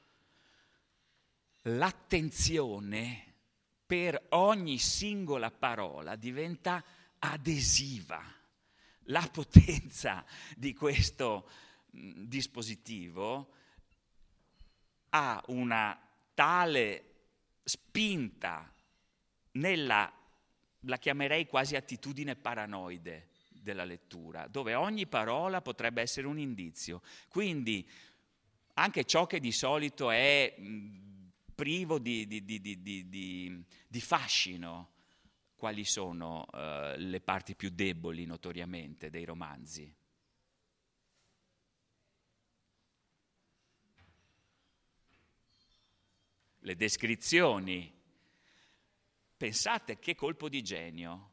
[1.62, 3.34] l'attenzione
[3.84, 6.82] per ogni singola parola diventa
[7.18, 8.22] adesiva.
[9.10, 10.24] La potenza
[10.56, 11.50] di questo
[11.90, 13.52] mh, dispositivo
[15.10, 15.98] ha una
[16.32, 17.04] tale
[17.62, 18.72] spinta
[19.52, 20.17] nella
[20.82, 27.02] la chiamerei quasi attitudine paranoide della lettura, dove ogni parola potrebbe essere un indizio.
[27.28, 27.88] Quindi
[28.74, 30.54] anche ciò che di solito è
[31.54, 34.92] privo di, di, di, di fascino,
[35.56, 39.92] quali sono uh, le parti più deboli notoriamente dei romanzi?
[46.60, 47.97] Le descrizioni
[49.38, 51.30] Pensate che colpo di genio.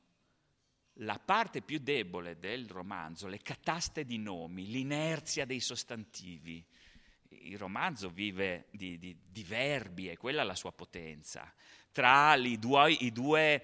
[0.99, 6.63] La parte più debole del romanzo, le cataste di nomi, l'inerzia dei sostantivi.
[7.29, 11.51] Il romanzo vive di, di, di verbi e quella è la sua potenza.
[11.91, 13.63] Tra due, i due,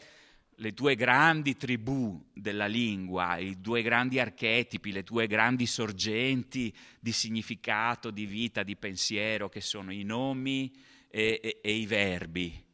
[0.56, 7.12] le due grandi tribù della lingua, i due grandi archetipi, le due grandi sorgenti di
[7.12, 10.74] significato, di vita, di pensiero, che sono i nomi
[11.10, 12.70] e, e, e i verbi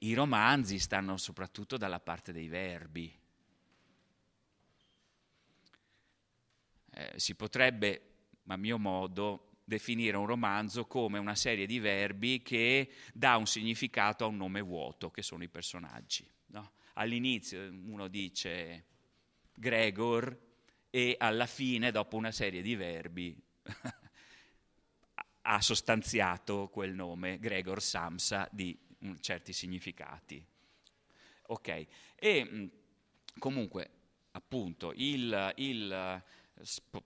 [0.00, 3.16] i romanzi stanno soprattutto dalla parte dei verbi.
[6.90, 8.02] Eh, si potrebbe,
[8.46, 14.24] a mio modo, definire un romanzo come una serie di verbi che dà un significato
[14.24, 16.28] a un nome vuoto, che sono i personaggi.
[16.46, 16.72] No?
[16.94, 18.84] All'inizio uno dice
[19.54, 20.44] Gregor
[20.90, 23.40] e alla fine, dopo una serie di verbi,
[25.42, 28.76] ha sostanziato quel nome, Gregor Samsa, di
[29.20, 30.44] certi significati.
[31.48, 32.66] Ok, e mm,
[33.38, 33.90] comunque
[34.32, 36.22] appunto il, il,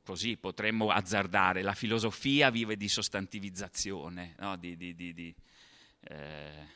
[0.03, 4.57] così potremmo azzardare, la filosofia vive di sostantivizzazione, no?
[4.57, 5.35] di, di, di,
[6.01, 6.67] eh,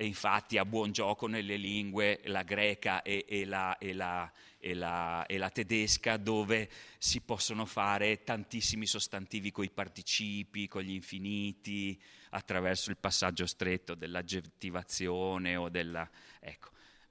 [0.00, 4.30] e infatti ha buon gioco nelle lingue la greca e, e, la, e, la,
[4.60, 10.92] la, e, la, tedesca dove si possono fare tantissimi sostantivi con i participi, con gli
[10.92, 16.08] infiniti, attraverso il passaggio stretto dell'aggettivazione o della...
[16.38, 16.70] Ecco,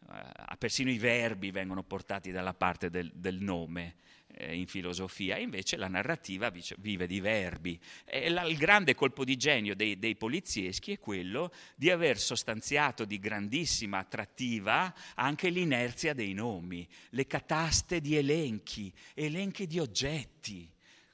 [0.10, 3.96] eh, persino i verbi vengono portati dalla parte del, del nome
[4.38, 7.80] eh, in filosofia, invece la narrativa vive di verbi.
[8.06, 13.06] E la, il grande colpo di genio dei, dei polizieschi è quello di aver sostanziato
[13.06, 20.70] di grandissima attrattiva anche l'inerzia dei nomi, le cataste di elenchi, elenchi di oggetti.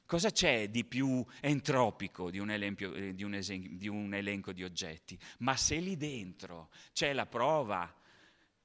[0.06, 4.62] Cosa c'è di più entropico di un, elenco, di, un esen- di un, elenco di
[4.62, 5.18] oggetti?
[5.38, 7.92] Ma se lì dentro c'è la prova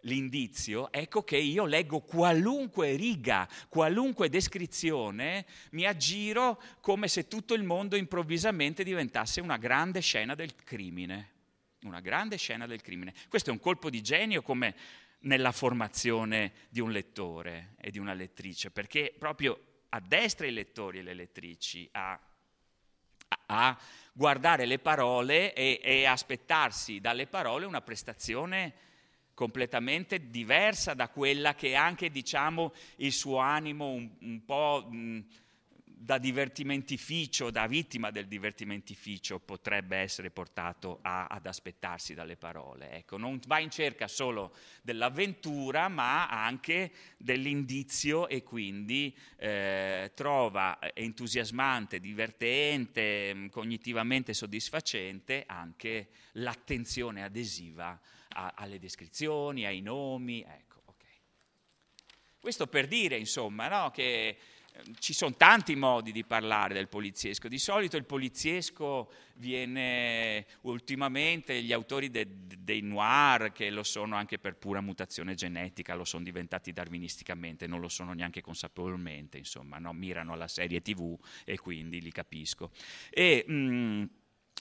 [0.01, 7.63] l'indizio, ecco che io leggo qualunque riga, qualunque descrizione, mi aggiro come se tutto il
[7.63, 11.31] mondo improvvisamente diventasse una grande scena del crimine.
[11.83, 13.13] Una grande scena del crimine.
[13.29, 14.75] Questo è un colpo di genio come
[15.21, 19.57] nella formazione di un lettore e di una lettrice, perché proprio
[19.89, 22.19] addestra i lettori e le lettrici a,
[23.47, 23.79] a
[24.13, 28.87] guardare le parole e, e aspettarsi dalle parole una prestazione
[29.39, 35.23] completamente diversa da quella che anche diciamo, il suo animo un, un po' mh,
[35.85, 42.91] da divertimentificio, da vittima del divertimentificio, potrebbe essere portato a, ad aspettarsi dalle parole.
[42.91, 52.01] Ecco, non va in cerca solo dell'avventura, ma anche dell'indizio e quindi eh, trova entusiasmante,
[52.01, 57.97] divertente, mm, cognitivamente soddisfacente anche l'attenzione adesiva
[58.29, 60.41] a, alle descrizioni, ai nomi.
[60.41, 61.19] Ecco, okay.
[62.39, 64.37] Questo per dire, insomma, no, che
[64.99, 67.47] ci sono tanti modi di parlare del poliziesco.
[67.47, 72.27] Di solito il poliziesco viene ultimamente, gli autori de,
[72.57, 77.79] dei noir, che lo sono anche per pura mutazione genetica, lo sono diventati darwinisticamente, non
[77.79, 79.93] lo sono neanche consapevolmente, insomma, no?
[79.93, 82.71] mirano alla serie tv e quindi li capisco.
[83.09, 84.03] E, mh, mm,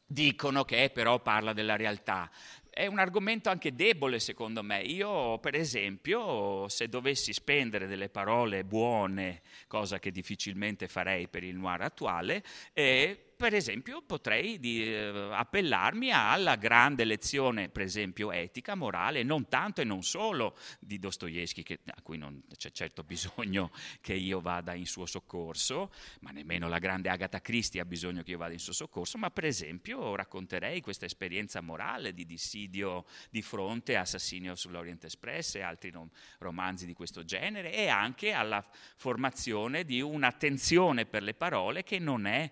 [0.06, 2.30] dicono che però parla della realtà
[2.78, 4.80] è un argomento anche debole secondo me.
[4.82, 11.56] Io, per esempio, se dovessi spendere delle parole buone, cosa che difficilmente farei per il
[11.56, 18.74] noir attuale, eh, per esempio potrei di, eh, appellarmi alla grande lezione, per esempio, etica,
[18.74, 23.70] morale, non tanto e non solo di Dostoevsky, a cui non c'è certo bisogno
[24.00, 28.32] che io vada in suo soccorso, ma nemmeno la grande Agatha Christie ha bisogno che
[28.32, 32.24] io vada in suo soccorso, ma per esempio racconterei questa esperienza morale di
[32.68, 37.88] dissidio di fronte a Assassinio sull'Orient Express e altri rom- romanzi di questo genere e
[37.88, 38.64] anche alla
[38.96, 42.48] formazione di un'attenzione per le parole che non è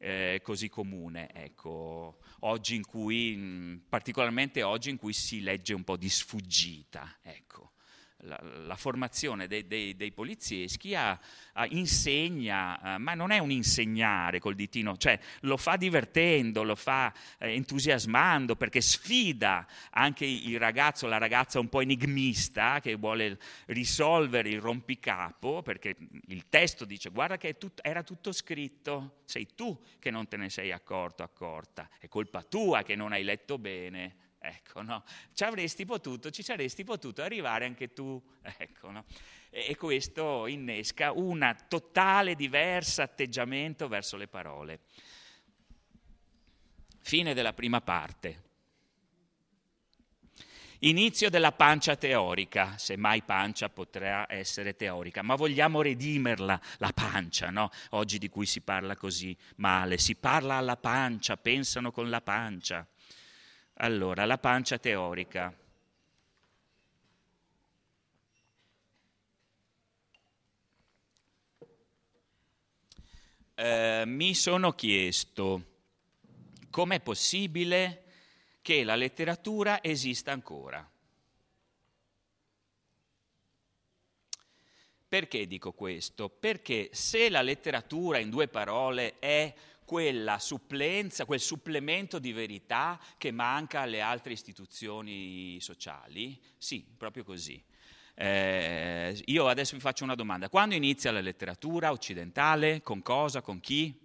[0.00, 5.96] eh, così comune, ecco, oggi in cui, particolarmente oggi in cui si legge un po'
[5.96, 7.72] di sfuggita, ecco
[8.22, 11.18] la, la formazione dei, dei, dei polizieschi a,
[11.52, 16.74] a insegna, uh, ma non è un insegnare col ditino, cioè lo fa divertendo, lo
[16.74, 23.38] fa eh, entusiasmando perché sfida anche il ragazzo, la ragazza un po' enigmista che vuole
[23.66, 25.96] risolvere il rompicapo, perché
[26.26, 30.50] il testo dice guarda che tut- era tutto scritto, sei tu che non te ne
[30.50, 34.26] sei accorto, accorta, è colpa tua che non hai letto bene.
[34.48, 35.04] Ecco, no?
[35.34, 38.20] Ci avresti potuto, ci saresti potuto arrivare anche tu.
[38.40, 39.04] Ecco, no?
[39.50, 44.80] E questo innesca un totale diverso atteggiamento verso le parole.
[47.00, 48.46] Fine della prima parte.
[50.82, 57.50] Inizio della pancia teorica, se mai pancia potrà essere teorica, ma vogliamo redimerla, la pancia,
[57.50, 57.70] no?
[57.90, 62.86] Oggi di cui si parla così male, si parla alla pancia, pensano con la pancia.
[63.80, 65.56] Allora, la pancia teorica.
[73.54, 75.76] Eh, mi sono chiesto
[76.70, 78.02] com'è possibile
[78.62, 80.88] che la letteratura esista ancora.
[85.06, 86.28] Perché dico questo?
[86.28, 89.54] Perché se la letteratura, in due parole, è
[89.88, 96.38] quella supplenza, quel supplemento di verità che manca alle altre istituzioni sociali?
[96.58, 97.64] Sì, proprio così.
[98.12, 100.50] Eh, io adesso vi faccio una domanda.
[100.50, 102.82] Quando inizia la letteratura occidentale?
[102.82, 103.40] Con cosa?
[103.40, 103.98] Con chi?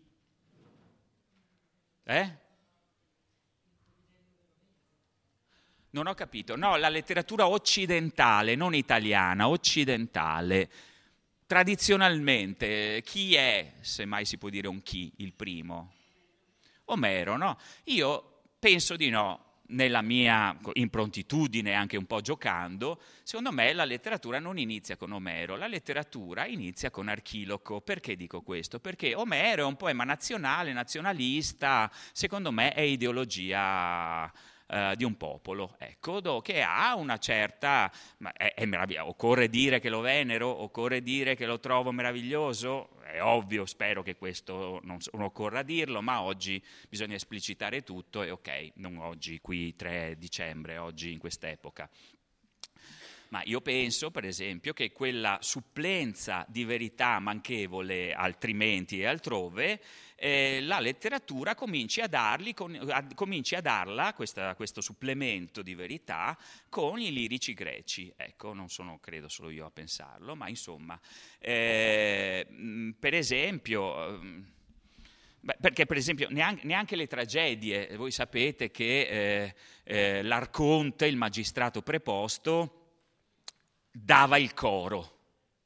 [2.06, 2.38] Eh?
[5.90, 6.56] Non ho capito.
[6.56, 10.70] No, la letteratura occidentale, non italiana, occidentale
[11.46, 15.94] tradizionalmente chi è, se mai si può dire un chi, il primo?
[16.86, 17.58] Omero, no?
[17.86, 24.40] Io penso di no, nella mia improntitudine, anche un po' giocando, secondo me la letteratura
[24.40, 27.82] non inizia con Omero, la letteratura inizia con Archiloco.
[27.82, 28.80] Perché dico questo?
[28.80, 34.32] Perché Omero è un poema nazionale, nazionalista, secondo me è ideologia
[34.68, 37.92] eh, di un popolo, ecco, che ha una certa,
[38.34, 43.22] è, è meraviglioso, occorre dire che lo venero, occorre dire che lo trovo meraviglioso, è
[43.22, 48.72] ovvio, spero che questo non, non occorra dirlo, ma oggi bisogna esplicitare tutto e ok,
[48.76, 51.90] non oggi, qui 3 dicembre, oggi in quest'epoca.
[53.34, 59.82] Ma io penso, per esempio, che quella supplenza di verità manchevole altrimenti e altrove
[60.14, 65.74] eh, la letteratura cominci a, darli, con, a, cominci a darla, questa, questo supplemento di
[65.74, 66.38] verità,
[66.70, 68.14] con i lirici greci.
[68.16, 71.00] Ecco, non sono, credo, solo io a pensarlo, ma insomma,
[71.40, 72.46] eh,
[73.00, 74.52] per esempio...
[75.40, 81.18] Beh, perché per esempio neanche, neanche, le tragedie, voi sapete che eh, eh, l'Arconte, il
[81.18, 82.83] magistrato preposto,
[83.96, 85.20] dava il coro,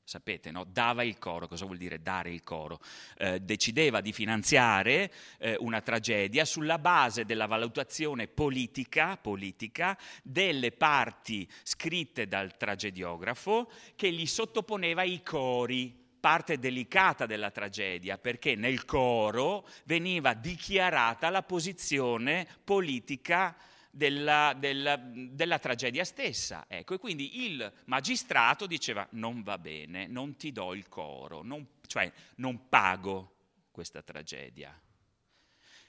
[0.03, 0.65] sapete, no?
[0.65, 2.79] dava il coro, cosa vuol dire dare il coro?
[3.17, 11.49] Eh, decideva di finanziare eh, una tragedia sulla base della valutazione politica, politica, delle parti
[11.63, 19.65] scritte dal tragediografo che gli sottoponeva i cori parte delicata della tragedia, perché nel coro
[19.85, 23.55] veniva dichiarata la posizione politica
[23.97, 26.65] della, della, della, tragedia stessa.
[26.67, 31.65] Ecco, e quindi il magistrato diceva non va bene, non ti do il coro, non,
[31.87, 33.35] cioè non pago
[33.71, 34.79] questa tragedia.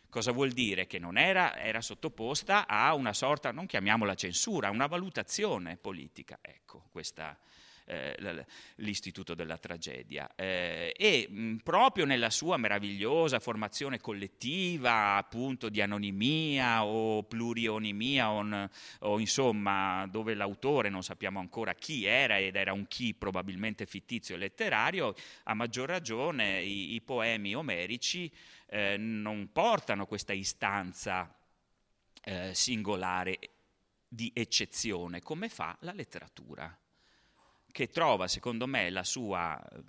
[0.09, 0.87] Cosa vuol dire?
[0.87, 6.39] Che non era, era sottoposta a una sorta, non chiamiamola censura, una valutazione politica.
[6.41, 7.39] Ecco, questa,
[7.89, 10.31] eh, l'istituto della tragedia.
[10.35, 18.69] Eh, e mh, proprio nella sua meravigliosa formazione collettiva, appunto di anonimia o plurionimia, o,
[19.01, 24.35] o insomma, dove l'autore non sappiamo ancora chi era ed era un chi probabilmente fittizio
[24.35, 25.15] e letterario,
[25.45, 28.31] a maggior ragione i, i poemi omerici
[28.67, 31.35] eh, non portano questa istanza
[32.25, 33.39] eh, singolare
[34.07, 36.77] di eccezione, come fa la letteratura,
[37.79, 39.83] che trova, secondo me, la sua eh,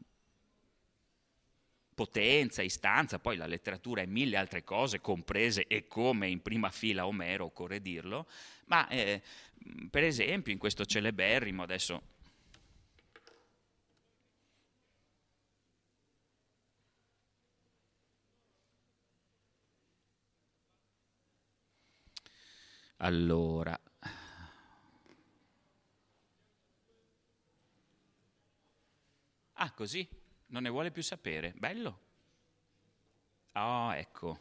[1.95, 7.07] potenza, istanza, poi la letteratura è mille altre cose, comprese e come in prima fila
[7.07, 8.27] Omero, occorre dirlo,
[8.65, 9.23] ma eh,
[9.89, 12.03] per esempio in questo celeberrimo, adesso
[22.97, 23.79] Allora.
[29.61, 30.07] Ah, così?
[30.47, 31.53] Non ne vuole più sapere.
[31.57, 31.99] Bello.
[33.51, 34.39] Ah, oh, ecco.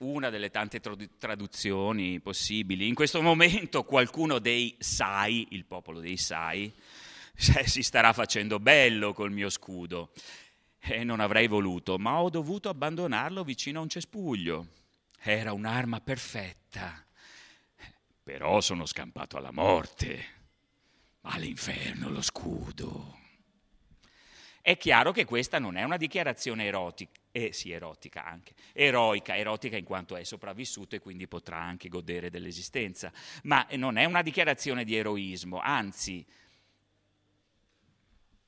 [0.00, 0.80] una delle tante
[1.18, 2.86] traduzioni possibili.
[2.86, 6.72] In questo momento qualcuno dei Sai, il popolo dei Sai,
[7.34, 10.12] si starà facendo bello col mio scudo.
[10.78, 14.68] E non avrei voluto, ma ho dovuto abbandonarlo vicino a un cespuglio.
[15.20, 17.04] Era un'arma perfetta.
[18.22, 20.36] Però sono scampato alla morte.
[21.22, 23.16] All'inferno lo scudo.
[24.68, 29.78] È chiaro che questa non è una dichiarazione erotica, eh sì, erotica anche, eroica, erotica
[29.78, 33.10] in quanto è sopravvissuto e quindi potrà anche godere dell'esistenza,
[33.44, 36.22] ma non è una dichiarazione di eroismo, anzi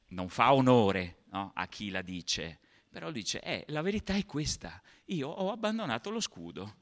[0.09, 4.81] non fa onore no, a chi la dice, però dice, eh, la verità è questa,
[5.07, 6.77] io ho abbandonato lo scudo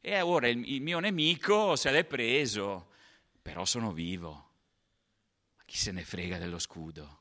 [0.00, 2.90] e ora il, il mio nemico se l'è preso,
[3.42, 4.30] però sono vivo,
[5.56, 7.16] ma chi se ne frega dello scudo?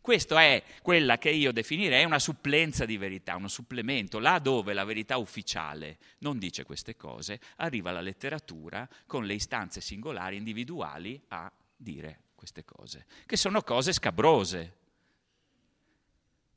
[0.00, 4.20] Questa è quella che io definirei una supplenza di verità, uno supplemento.
[4.20, 9.80] Là dove la verità ufficiale non dice queste cose, arriva la letteratura con le istanze
[9.80, 14.76] singolari, individuali, a dire queste cose, che sono cose scabrose.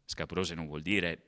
[0.10, 1.22] Scabrose non vuol dire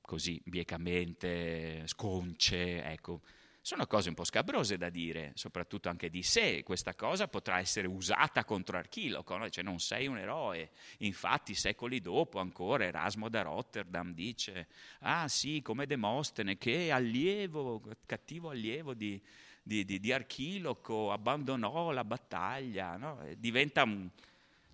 [0.00, 3.20] così biecamente, sconce, ecco.
[3.60, 6.64] Sono cose un po' scabrose da dire, soprattutto anche di sé.
[6.64, 9.48] Questa cosa potrà essere usata contro Archiloco, no?
[9.48, 10.70] cioè non sei un eroe.
[10.98, 14.66] Infatti, secoli dopo, ancora Erasmo da Rotterdam dice:
[15.00, 19.22] Ah, sì, come Demostene, che allievo, cattivo allievo di,
[19.62, 23.24] di, di, di Archiloco, abbandonò la battaglia, no?
[23.36, 24.10] diventa un,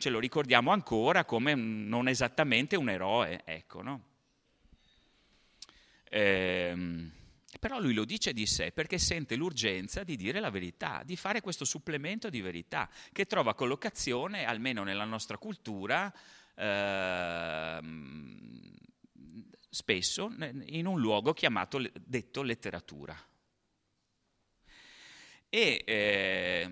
[0.03, 4.03] ce lo ricordiamo ancora come non esattamente un eroe, ecco, no?
[6.11, 7.09] ehm,
[7.61, 11.41] però lui lo dice di sé perché sente l'urgenza di dire la verità, di fare
[11.41, 16.13] questo supplemento di verità che trova collocazione, almeno nella nostra cultura,
[16.57, 18.41] ehm,
[19.71, 20.35] spesso
[20.65, 23.17] in un luogo chiamato, detto letteratura.
[25.49, 26.71] E eh,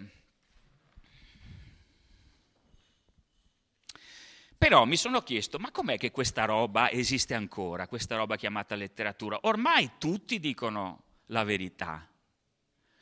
[4.61, 9.39] però mi sono chiesto, ma com'è che questa roba esiste ancora, questa roba chiamata letteratura?
[9.45, 12.07] Ormai tutti dicono la verità.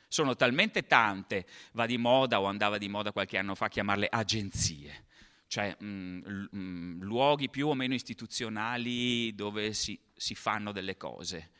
[0.07, 5.03] Sono talmente tante, va di moda o andava di moda qualche anno fa chiamarle agenzie,
[5.47, 10.95] cioè mh, mm, mh, mm, luoghi più o meno istituzionali dove si, si fanno delle
[10.95, 11.51] cose.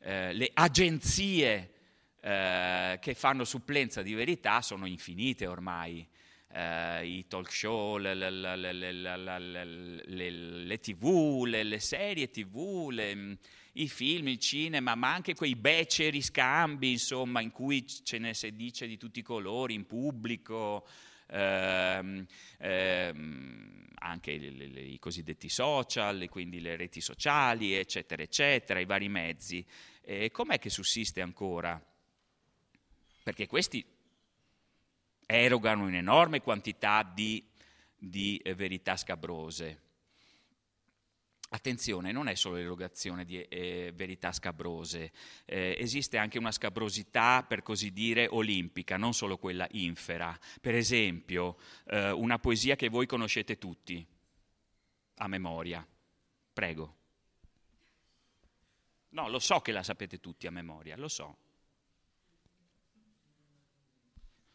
[0.00, 1.72] Eh, le agenzie
[2.20, 6.06] eh, che fanno supplenza di verità sono infinite ormai.
[6.48, 13.32] Eh, I talk show, le, le, le, le tv, le, serie tv, mm,
[13.72, 18.54] i film, il cinema, ma anche quei beceri scambi, insomma, in cui ce ne si
[18.54, 20.86] dice di tutti i colori in pubblico.
[21.28, 22.24] Ehm,
[22.58, 29.08] ehm, anche le, le, i cosiddetti social, quindi le reti sociali, eccetera, eccetera, i vari
[29.08, 29.66] mezzi.
[30.00, 31.82] E com'è che sussiste ancora
[33.26, 33.84] perché questi
[35.26, 37.44] erogano un'enorme quantità di,
[37.96, 39.82] di eh, verità scabrose.
[41.48, 45.12] Attenzione, non è solo l'erogazione di eh, verità scabrose,
[45.44, 50.36] eh, esiste anche una scabrosità, per così dire, olimpica, non solo quella infera.
[50.60, 51.56] Per esempio,
[51.86, 54.04] eh, una poesia che voi conoscete tutti,
[55.18, 55.86] a memoria.
[56.52, 56.96] Prego.
[59.10, 61.36] No, lo so che la sapete tutti a memoria, lo so.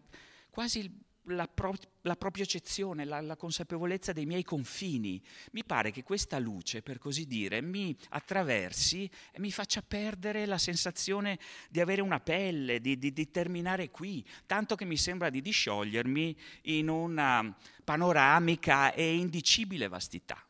[0.51, 0.91] quasi
[1.31, 5.23] la, pro, la, propria eccezione, la, la, consapevolezza dei miei confini.
[5.53, 10.59] Mi pare che questa luce, per così dire, mi attraversi e mi faccia perdere la
[10.59, 15.41] sensazione di avere una pelle, di, di, di terminare qui, tanto che mi sembra di
[15.41, 20.45] disciogliermi in una panoramica e indicibile vastità.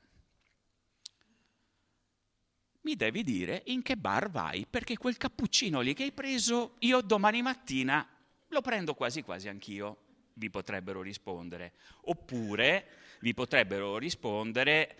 [2.82, 7.02] Mi devi dire in che bar vai, perché quel cappuccino lì che hai preso, io
[7.02, 8.06] domani mattina
[8.48, 9.98] lo prendo quasi quasi anch'io,
[10.40, 11.74] vi potrebbero rispondere.
[12.04, 12.86] Oppure
[13.20, 14.96] vi potrebbero rispondere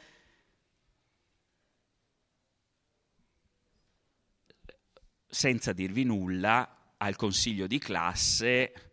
[5.26, 8.90] senza dirvi nulla al consiglio di classe.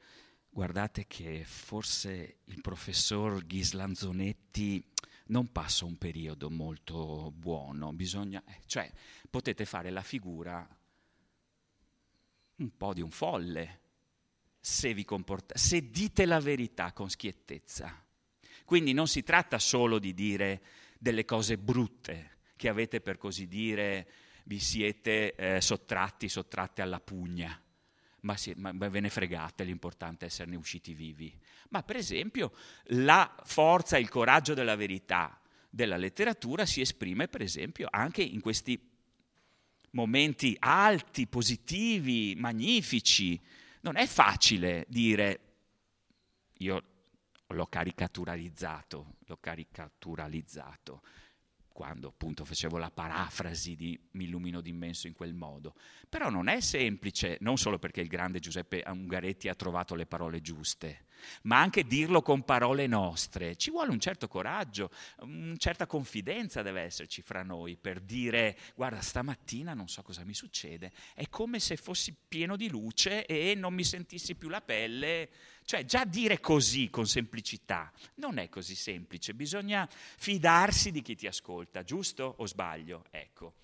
[0.49, 4.93] Guardate che forse il professor Ghislanzonetti
[5.27, 8.89] non passa un periodo molto buono, bisogna, eh, cioè
[9.29, 10.65] potete fare la figura
[12.55, 13.81] un po' di un folle
[14.59, 18.03] se vi comportate, se dite la verità con schiettezza.
[18.65, 20.61] Quindi non si tratta solo di dire
[20.99, 24.07] delle cose brutte che avete per così dire,
[24.45, 27.61] vi siete eh, sottratti, sottratte alla pugna
[28.21, 31.33] ma, si, ma, ve ne fregate, l'importante è esserne usciti vivi.
[31.69, 32.53] Ma per esempio
[32.87, 35.39] la forza, il coraggio della verità
[35.69, 38.79] della letteratura si esprime per esempio anche in questi
[39.91, 43.39] momenti alti, positivi, magnifici.
[43.87, 45.39] Non è facile dire
[46.57, 46.83] io
[47.47, 51.01] l'ho caricaturalizzato, l'ho caricaturalizzato
[51.77, 55.75] quando appunto facevo la parafrasi di Mi illumino d'immenso in quel modo.
[56.09, 60.41] Però non è semplice, non solo perché il grande Giuseppe Ungaretti ha trovato le parole
[60.41, 61.05] giuste,
[61.43, 63.55] ma anche dirlo con parole nostre.
[63.57, 68.99] Ci vuole un certo coraggio, una certa confidenza deve esserci fra noi per dire guarda
[68.99, 73.75] stamattina non so cosa mi succede, è come se fossi pieno di luce e non
[73.75, 75.29] mi sentissi più la pelle.
[75.67, 81.27] Cioè già dire così con semplicità non è così semplice, bisogna fidarsi di chi ti
[81.27, 83.03] ascolta, giusto o sbaglio?
[83.11, 83.55] Ecco.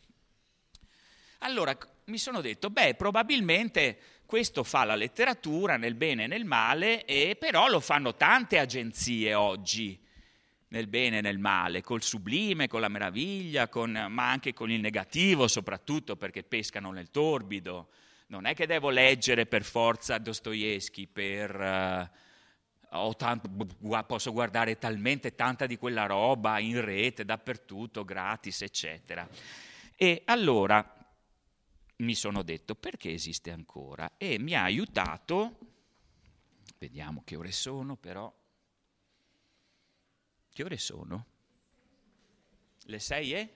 [1.39, 1.77] Allora
[2.07, 7.37] mi sono detto, beh, probabilmente questo fa la letteratura nel bene e nel male, e
[7.39, 9.97] però lo fanno tante agenzie oggi,
[10.67, 14.81] nel bene e nel male, col sublime, con la meraviglia, con, ma anche con il
[14.81, 17.91] negativo soprattutto perché pescano nel torbido.
[18.27, 22.11] Non è che devo leggere per forza Dostoevsky per...
[22.89, 23.49] Uh, tanto,
[24.05, 29.27] posso guardare talmente tanta di quella roba in rete, dappertutto, gratis, eccetera.
[29.95, 30.93] E allora
[31.97, 35.57] mi sono detto perché esiste ancora e mi ha aiutato,
[36.77, 38.31] vediamo che ore sono però,
[40.51, 41.25] che ore sono?
[42.85, 43.53] Le sei e?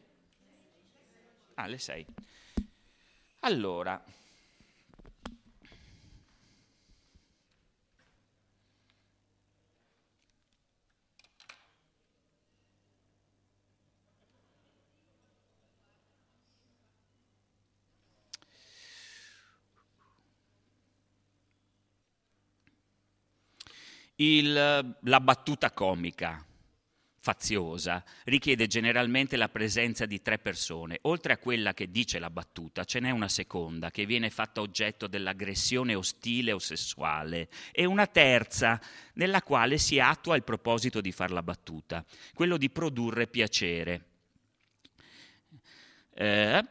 [1.55, 2.05] Ah, le sei.
[3.41, 4.03] Allora,
[24.19, 26.43] Il, la battuta comica
[27.27, 30.99] faziosa richiede generalmente la presenza di tre persone.
[31.01, 35.07] Oltre a quella che dice la battuta, ce n'è una seconda che viene fatta oggetto
[35.07, 38.79] dell'aggressione ostile o sessuale e una terza
[39.15, 44.05] nella quale si attua il proposito di far la battuta, quello di produrre piacere.
[46.13, 46.65] Eh,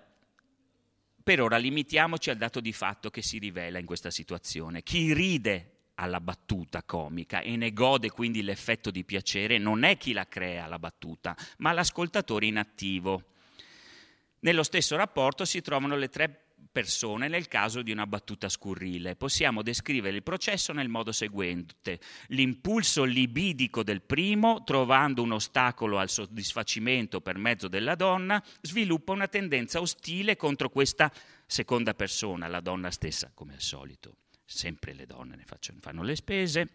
[1.22, 4.82] per ora limitiamoci al dato di fatto che si rivela in questa situazione.
[4.82, 10.12] Chi ride alla battuta comica e ne gode quindi l'effetto di piacere non è chi
[10.12, 13.24] la crea la battuta, ma l'ascoltatore inattivo.
[14.40, 19.16] Nello stesso rapporto si trovano le tre persone nel caso di una battuta scurrile.
[19.16, 21.98] Possiamo descrivere il processo nel modo seguente.
[22.28, 29.26] L'impulso libidico del primo, trovando un ostacolo al soddisfacimento per mezzo della donna, sviluppa una
[29.26, 31.10] tendenza ostile contro questa
[31.46, 34.16] seconda persona, la donna stessa, come al solito.
[34.46, 35.44] Sempre le donne ne
[35.80, 36.68] fanno le spese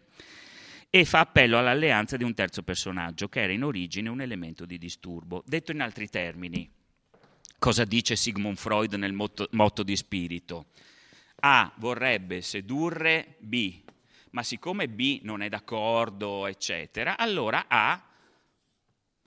[0.90, 4.76] e fa appello all'alleanza di un terzo personaggio che era in origine un elemento di
[4.76, 5.42] disturbo.
[5.46, 6.70] Detto in altri termini,
[7.58, 10.66] cosa dice Sigmund Freud nel motto, motto di spirito.
[11.40, 13.82] A vorrebbe sedurre B,
[14.32, 18.06] ma siccome B non è d'accordo, eccetera, allora A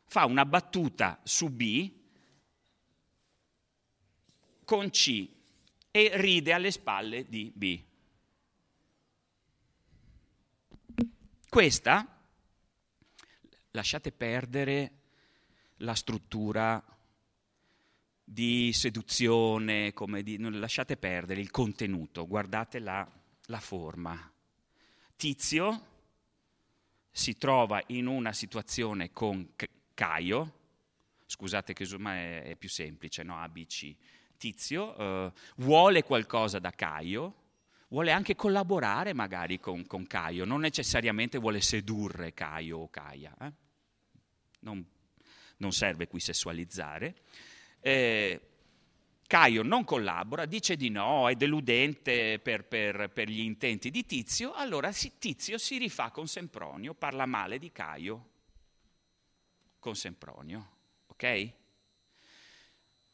[0.06, 1.92] fa una battuta su B
[4.64, 5.28] con C
[5.90, 7.82] e ride alle spalle di B.
[11.56, 12.06] Questa,
[13.72, 14.92] lasciate perdere
[15.78, 16.84] la struttura
[18.22, 23.10] di seduzione, di, lasciate perdere il contenuto, guardate la,
[23.46, 24.34] la forma.
[25.16, 25.86] Tizio
[27.10, 29.54] si trova in una situazione con
[29.94, 30.54] Caio,
[31.26, 33.38] scusate che insomma è, è più semplice, no?
[33.38, 33.96] ABC.
[34.36, 37.45] Tizio eh, vuole qualcosa da Caio,
[37.96, 43.54] vuole anche collaborare magari con, con, Caio, non necessariamente vuole sedurre Caio o Caia, eh?
[44.60, 44.86] non,
[45.58, 47.16] non serve qui sessualizzare
[47.80, 48.42] eh,
[49.28, 54.54] Caio non collabora, dice di no, è deludente per, per, per gli intenti di Tizio,
[54.54, 58.30] allora Tizio si rifà con Sempronio, parla male di Caio
[59.80, 60.72] con Sempronio,
[61.08, 61.54] ok?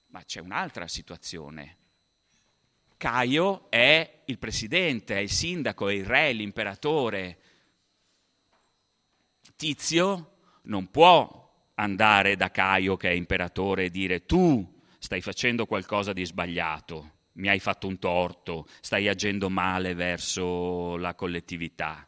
[0.07, 1.80] Ma c'è un'altra situazione.
[3.01, 7.39] Caio è il presidente, è il sindaco, è il re, l'imperatore.
[9.55, 10.33] Tizio
[10.65, 16.23] non può andare da Caio che è imperatore e dire tu stai facendo qualcosa di
[16.23, 22.07] sbagliato, mi hai fatto un torto, stai agendo male verso la collettività.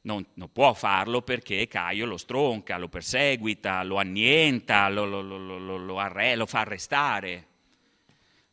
[0.00, 5.76] Non, non, può farlo perché Caio lo stronca, lo perseguita, lo annienta, lo, lo, lo,
[5.76, 7.46] lo, arre, lo fa arrestare.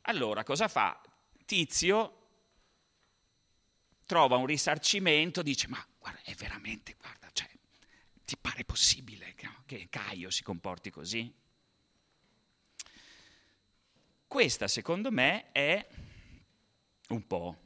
[0.01, 0.99] Allora cosa fa?
[1.53, 2.21] Tizio
[4.07, 7.47] trova un risarcimento, dice ma guarda, è veramente, guarda, cioè,
[8.25, 9.35] ti pare possibile
[9.67, 11.31] che Caio si comporti così?
[14.25, 15.87] Questa, secondo me, è
[17.09, 17.57] un po'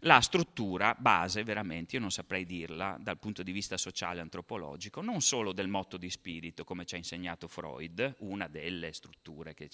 [0.00, 5.20] la struttura base, veramente, io non saprei dirla dal punto di vista sociale antropologico, non
[5.20, 9.70] solo del motto di spirito, come ci ha insegnato Freud, una delle strutture, che,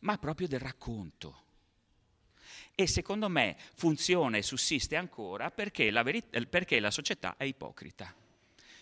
[0.00, 1.44] ma proprio del racconto.
[2.74, 8.14] E secondo me funziona e sussiste ancora perché la, verit- perché la società è ipocrita.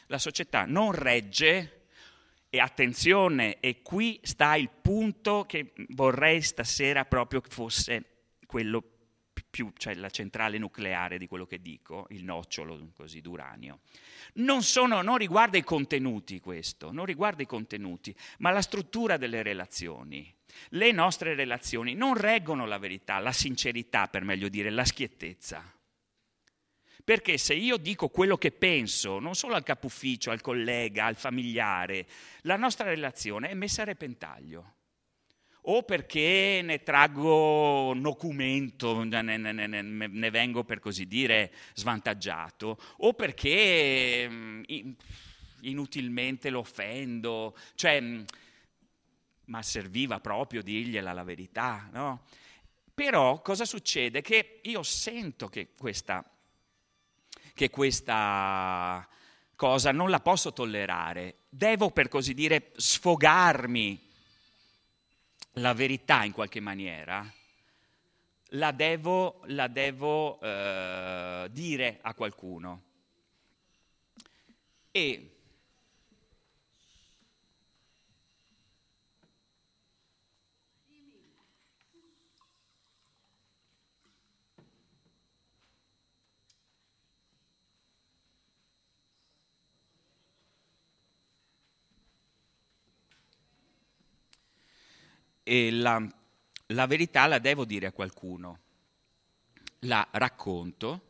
[0.06, 1.80] La società non regge
[2.50, 8.04] e attenzione, e qui sta il punto che vorrei stasera proprio fosse
[8.44, 8.82] quello
[9.50, 13.80] più, cioè la centrale nucleare di quello che dico, il nocciolo così d'uranio.
[14.34, 19.42] Non, sono, non riguarda i contenuti questo, non riguarda i contenuti, ma la struttura delle
[19.42, 20.32] relazioni.
[20.70, 25.74] Le nostre relazioni non reggono la verità, la sincerità, per meglio dire, la schiettezza.
[27.02, 31.16] Perché se io dico quello che penso, non solo al capo ufficio, al collega, al
[31.16, 32.06] familiare,
[32.42, 34.74] la nostra relazione è messa a repentaglio.
[35.64, 43.12] O perché ne traggo documento, ne, ne, ne, ne, vengo per così dire svantaggiato, o
[43.12, 44.62] perché mm,
[45.62, 48.22] inutilmente lo offendo, cioè, mm,
[49.46, 52.24] ma serviva proprio dirgliela la verità, no?
[52.94, 54.22] Però cosa succede?
[54.22, 56.24] Che io sento che questa
[57.60, 59.06] che questa
[59.54, 61.40] cosa non la posso tollerare.
[61.50, 64.08] Devo, per così dire, sfogarmi
[65.54, 67.28] la verità in qualche maniera.
[68.54, 72.82] La devo, la devo eh, dire a qualcuno.
[74.90, 75.29] E
[95.50, 96.00] e la,
[96.66, 98.60] la verità la devo dire a qualcuno,
[99.80, 101.08] la racconto,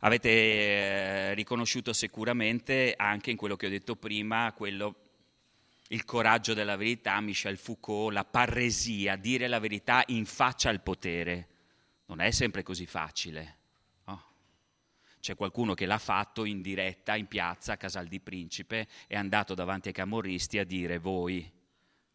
[0.00, 4.96] avete eh, riconosciuto sicuramente anche in quello che ho detto prima, quello
[5.88, 11.48] il coraggio della verità, Michel Foucault, la parresia, dire la verità in faccia al potere.
[12.04, 13.60] Non è sempre così facile.
[15.24, 19.54] C'è qualcuno che l'ha fatto in diretta, in piazza, a Casal di Principe, è andato
[19.54, 21.50] davanti ai camorristi a dire voi,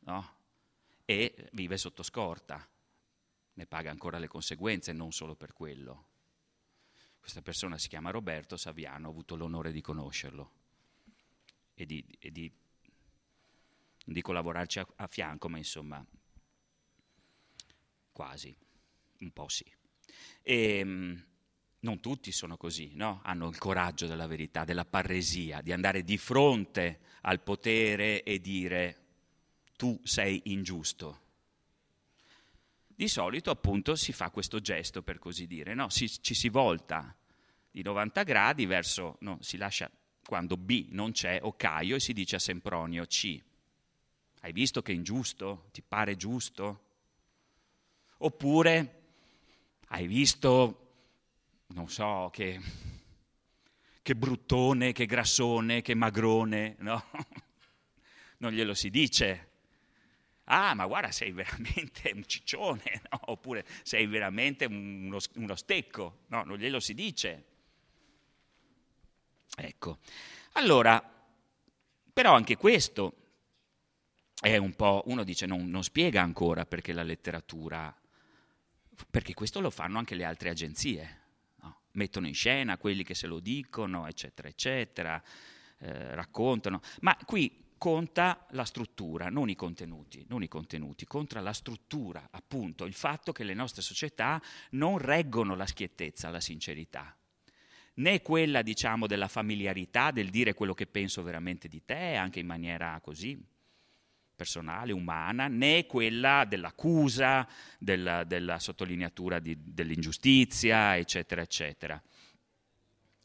[0.01, 0.35] no?
[1.05, 2.69] e vive sotto scorta.
[3.53, 6.05] Ne paga ancora le conseguenze, non solo per quello.
[7.19, 10.51] Questa persona si chiama Roberto Saviano, ho avuto l'onore di conoscerlo
[11.73, 12.47] e di, e di
[14.05, 16.05] non dico lavorarci a, a fianco, ma insomma,
[18.11, 18.55] quasi,
[19.21, 19.65] un po' sì.
[20.43, 21.28] E, ehm,
[21.81, 23.21] non tutti sono così, no?
[23.23, 28.97] hanno il coraggio della verità, della parresia, di andare di fronte al potere e dire
[29.75, 31.27] tu sei ingiusto.
[32.87, 35.89] Di solito appunto si fa questo gesto per così dire, no?
[35.89, 37.15] si, ci si volta
[37.71, 39.89] di 90 gradi verso, no, si lascia
[40.25, 43.41] quando B non c'è o Caio e si dice a Sempronio C.
[44.41, 45.69] Hai visto che è ingiusto?
[45.71, 46.83] Ti pare giusto?
[48.17, 49.01] Oppure
[49.87, 50.88] hai visto,
[51.73, 52.59] non so, che,
[54.01, 57.03] che bruttone, che grassone, che magrone, no?
[58.41, 59.47] Non glielo si dice.
[60.45, 63.19] Ah, ma guarda, sei veramente un ciccione, no?
[63.25, 66.19] Oppure sei veramente uno, uno stecco.
[66.27, 67.45] No, non glielo si dice.
[69.57, 69.99] Ecco.
[70.53, 71.03] Allora,
[72.13, 73.13] però anche questo
[74.39, 77.93] è un po', uno dice non, non spiega ancora perché la letteratura,
[79.09, 81.18] perché questo lo fanno anche le altre agenzie?
[81.93, 85.21] Mettono in scena quelli che se lo dicono, eccetera, eccetera,
[85.79, 91.53] eh, raccontano, ma qui conta la struttura, non i contenuti, non i contenuti, conta la
[91.53, 97.15] struttura, appunto, il fatto che le nostre società non reggono la schiettezza, la sincerità.
[97.95, 102.45] Né quella diciamo della familiarità, del dire quello che penso veramente di te, anche in
[102.45, 103.41] maniera così
[104.39, 107.45] personale, umana, né quella dell'accusa,
[107.77, 112.01] della, della sottolineatura di, dell'ingiustizia, eccetera, eccetera.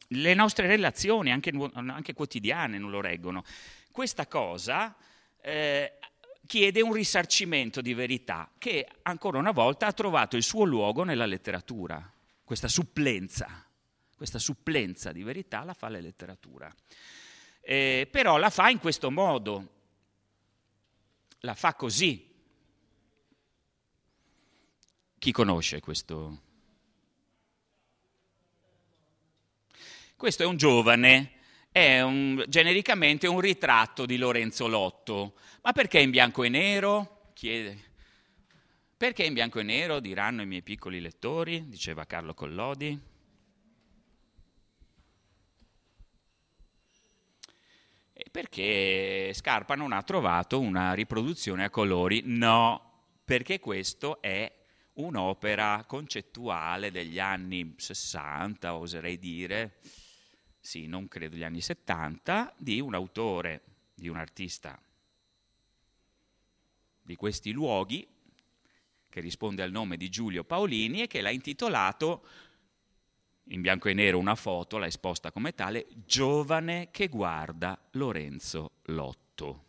[0.09, 3.45] Le nostre relazioni, anche, anche, quotidiane, non lo reggono.
[3.91, 4.93] Questa cosa
[5.41, 5.93] eh,
[6.45, 11.25] chiede un risarcimento di verità che ancora una volta ha trovato il suo luogo nella
[11.25, 12.11] letteratura,
[12.43, 13.65] questa supplenza,
[14.17, 16.73] questa supplenza di verità la fa la letteratura.
[17.61, 19.74] Eh, però la fa in questo modo,
[21.45, 22.33] la fa così.
[25.17, 26.41] Chi conosce questo?
[30.17, 31.31] Questo è un giovane,
[31.71, 35.35] è un, genericamente un ritratto di Lorenzo Lotto.
[35.61, 37.31] Ma perché in bianco e nero?
[37.33, 37.93] Chiede.
[38.97, 42.99] Perché in bianco e nero, diranno i miei piccoli lettori, diceva Carlo Collodi.
[48.35, 52.21] Perché Scarpa non ha trovato una riproduzione a colori.
[52.25, 54.53] No, perché questo è
[54.95, 59.77] un'opera concettuale degli anni 60, oserei dire,
[60.59, 63.61] sì, non credo degli anni 70, di un autore,
[63.93, 64.77] di un artista
[67.03, 68.05] di questi luoghi,
[69.09, 72.27] che risponde al nome di Giulio Paolini e che l'ha intitolato
[73.49, 79.63] in bianco e nero una foto, l'ha esposta come tale, giovane che guarda Lorenzo Lotto.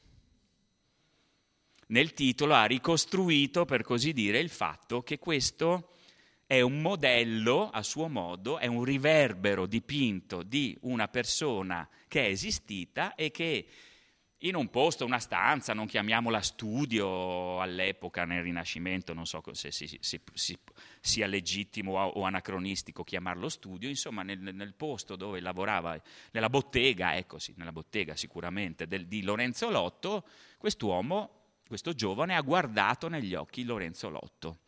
[1.88, 5.90] Nel titolo ha ricostruito, per così dire, il fatto che questo
[6.46, 12.30] è un modello, a suo modo, è un riverbero dipinto di una persona che è
[12.30, 13.66] esistita e che
[14.48, 19.86] in un posto, una stanza, non chiamiamola studio all'epoca nel Rinascimento, non so se si,
[20.00, 20.58] si, si,
[21.00, 26.00] sia legittimo o anacronistico chiamarlo studio, insomma nel, nel, posto dove lavorava,
[26.32, 30.24] nella bottega, ecco sì, nella bottega sicuramente del, di Lorenzo Lotto,
[30.58, 31.30] quest'uomo,
[31.66, 34.58] questo giovane ha guardato negli occhi Lorenzo Lotto.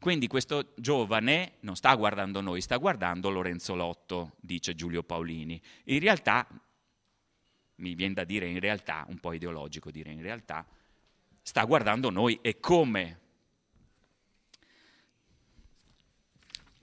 [0.00, 5.60] Quindi questo giovane non sta guardando noi, sta guardando Lorenzo Lotto, dice Giulio Paolini.
[5.86, 6.46] In realtà
[7.78, 10.66] mi viene da dire in realtà, un po' ideologico dire in realtà,
[11.42, 13.20] sta guardando noi e come.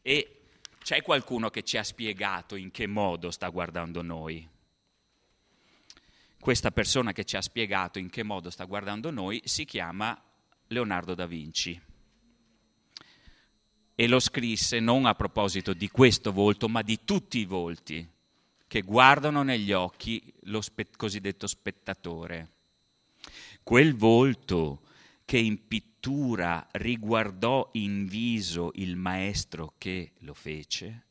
[0.01, 0.41] E
[0.81, 4.47] c'è qualcuno che ci ha spiegato in che modo sta guardando noi.
[6.39, 10.19] Questa persona che ci ha spiegato in che modo sta guardando noi si chiama
[10.67, 11.81] Leonardo da Vinci.
[13.97, 18.13] E lo scrisse non a proposito di questo volto, ma di tutti i volti
[18.67, 22.51] che guardano negli occhi lo spe- cosiddetto spettatore.
[23.63, 24.81] Quel volto
[25.25, 31.05] che in pittura riguardò in viso il maestro che lo fece,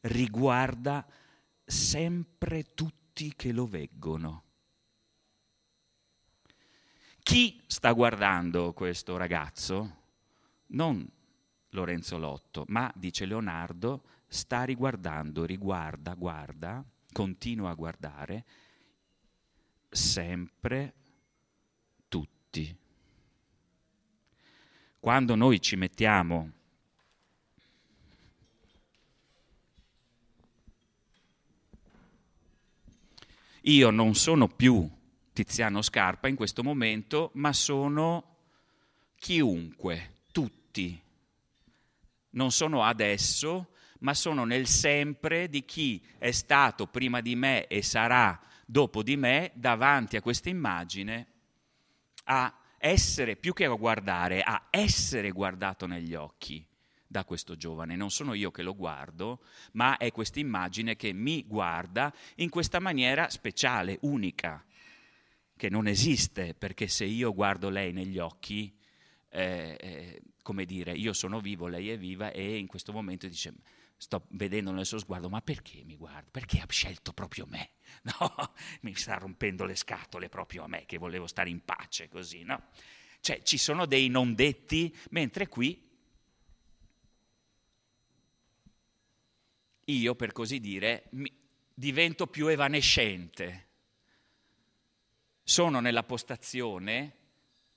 [0.00, 1.06] riguarda
[1.64, 4.44] sempre tutti che lo veggono.
[7.22, 10.00] chi sta guardando questo ragazzo?
[10.68, 11.08] Non
[11.70, 14.02] Lorenzo Lotto, ma dice Leonardo,
[14.32, 18.44] sta riguardando, riguarda, guarda, continua a guardare
[19.90, 20.94] sempre
[22.08, 22.74] tutti.
[24.98, 26.52] Quando noi ci mettiamo
[33.60, 34.90] io non sono più
[35.34, 38.36] Tiziano Scarpa in questo momento, ma sono
[39.16, 40.98] chiunque, tutti.
[42.30, 43.71] Non sono adesso,
[44.02, 49.16] ma sono nel sempre di chi è stato prima di me e sarà dopo di
[49.16, 51.26] me davanti a questa immagine
[52.24, 56.64] a essere, più che a guardare, a essere guardato negli occhi
[57.06, 57.94] da questo giovane.
[57.94, 59.42] Non sono io che lo guardo,
[59.72, 64.64] ma è questa immagine che mi guarda in questa maniera speciale, unica,
[65.56, 68.74] che non esiste, perché se io guardo lei negli occhi,
[69.28, 73.54] eh, eh, come dire, io sono vivo, lei è viva e in questo momento dice
[74.02, 76.28] sto vedendo nel suo sguardo, ma perché mi guarda?
[76.28, 77.70] Perché ha scelto proprio me?
[78.02, 82.42] No, mi sta rompendo le scatole proprio a me, che volevo stare in pace così,
[82.42, 82.70] no?
[83.20, 85.88] Cioè, ci sono dei non detti, mentre qui
[89.84, 91.08] io, per così dire,
[91.72, 93.68] divento più evanescente.
[95.44, 97.18] Sono nella postazione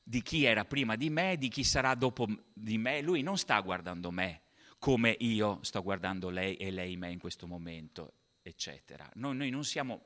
[0.01, 3.01] di chi era prima di me, di chi sarà dopo di me.
[3.01, 4.44] Lui non sta guardando me,
[4.79, 9.09] come io sto guardando lei e lei me in questo momento, eccetera.
[9.15, 10.05] Noi, noi non siamo,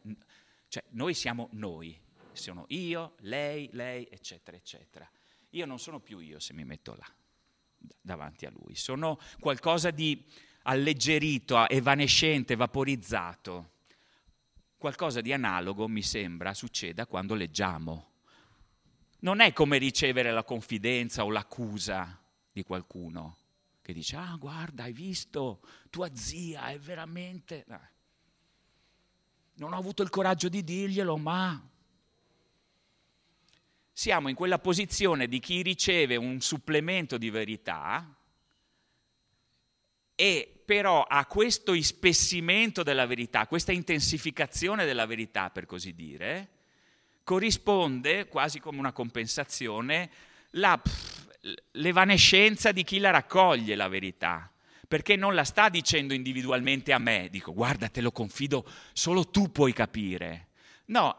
[0.68, 2.00] cioè noi siamo noi,
[2.32, 5.10] sono io, lei, lei, eccetera, eccetera.
[5.52, 7.12] Io non sono più io se mi metto là,
[8.00, 10.24] davanti a lui, sono qualcosa di
[10.64, 13.72] alleggerito, evanescente, vaporizzato.
[14.78, 18.08] Qualcosa di analogo, mi sembra, succeda quando leggiamo.
[19.22, 22.18] Non è come ricevere la confidenza o l'accusa
[22.50, 23.39] di qualcuno
[23.90, 27.66] che dice, ah guarda, hai visto, tua zia è veramente...
[29.56, 31.68] Non ho avuto il coraggio di dirglielo, ma...
[33.92, 38.16] Siamo in quella posizione di chi riceve un supplemento di verità
[40.16, 46.50] e però a questo ispessimento della verità, questa intensificazione della verità, per così dire,
[47.24, 50.10] corrisponde quasi come una compensazione.
[50.52, 50.80] La,
[51.72, 54.52] l'evanescenza di chi la raccoglie la verità,
[54.88, 59.52] perché non la sta dicendo individualmente a me, dico guarda te lo confido, solo tu
[59.52, 60.48] puoi capire.
[60.86, 61.16] No,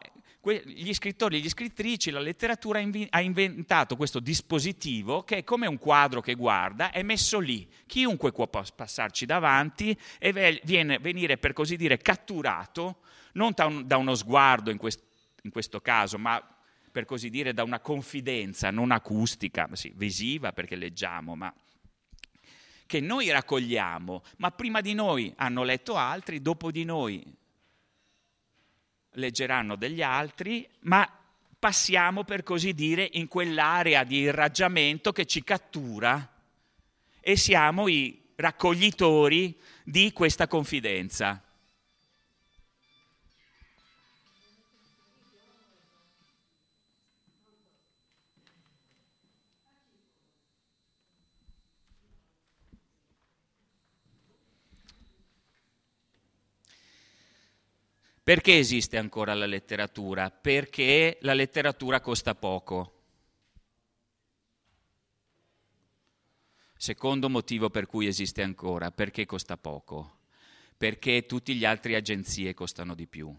[0.65, 5.77] gli scrittori e gli scrittrici, la letteratura ha inventato questo dispositivo che è come un
[5.77, 11.75] quadro che guarda, è messo lì, chiunque può passarci davanti e viene, venire per così
[11.75, 13.01] dire catturato,
[13.33, 13.53] non
[13.85, 15.03] da, uno sguardo in, quest,
[15.43, 16.43] in questo caso, ma
[16.91, 21.53] per così dire da una confidenza non acustica, sì, visiva perché leggiamo, ma
[22.85, 27.23] che noi raccogliamo, ma prima di noi hanno letto altri, dopo di noi
[29.13, 31.09] leggeranno degli altri, ma
[31.57, 36.33] passiamo per così dire in quell'area di irraggiamento che ci cattura
[37.21, 41.41] e siamo i raccoglitori di questa confidenza.
[58.31, 60.29] Perché esiste ancora la letteratura?
[60.31, 63.01] Perché la letteratura costa poco.
[66.77, 70.19] Secondo motivo per cui esiste ancora, perché costa poco?
[70.77, 73.35] Perché tutte le altre agenzie costano di più.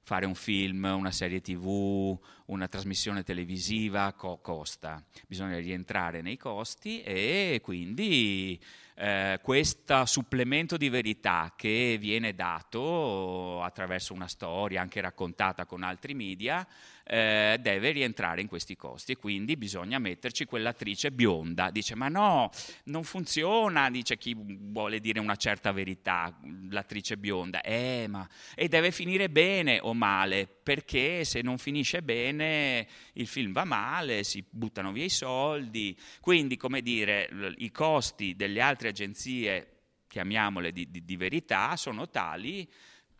[0.00, 5.04] Fare un film, una serie tv, una trasmissione televisiva co- costa.
[5.26, 8.62] Bisogna rientrare nei costi e quindi
[8.96, 16.14] eh, questo supplemento di verità che viene dato attraverso una storia anche raccontata con altri
[16.14, 16.66] media
[17.06, 19.12] eh, deve rientrare in questi costi.
[19.12, 21.70] E quindi bisogna metterci quell'attrice bionda.
[21.70, 22.50] Dice ma no,
[22.84, 26.34] non funziona, dice chi vuole dire una certa verità,
[26.70, 28.26] l'attrice bionda, eh, ma...
[28.54, 34.24] e deve finire bene o male, perché se non finisce bene il film va male,
[34.24, 37.28] si buttano via i soldi, quindi come dire
[37.58, 39.70] i costi delle altre agenzie,
[40.06, 42.70] chiamiamole di, di, di verità, sono tali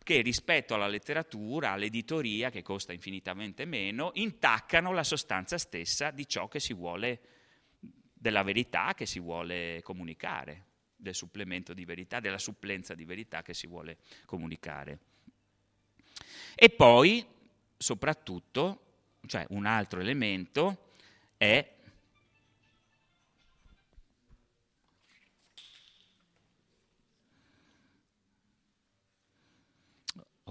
[0.05, 6.47] che rispetto alla letteratura, all'editoria, che costa infinitamente meno, intaccano la sostanza stessa di ciò
[6.47, 7.19] che si vuole,
[8.13, 13.55] della verità che si vuole comunicare, del supplemento di verità, della supplenza di verità che
[13.55, 14.99] si vuole comunicare.
[16.53, 17.25] E poi,
[17.75, 18.81] soprattutto,
[19.25, 20.91] cioè un altro elemento,
[21.35, 21.74] è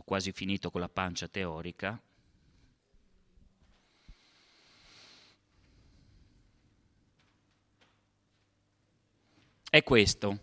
[0.04, 2.00] quasi finito con la pancia teorica
[9.74, 10.38] è questo.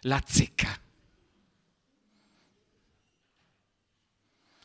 [0.00, 0.80] La zecca.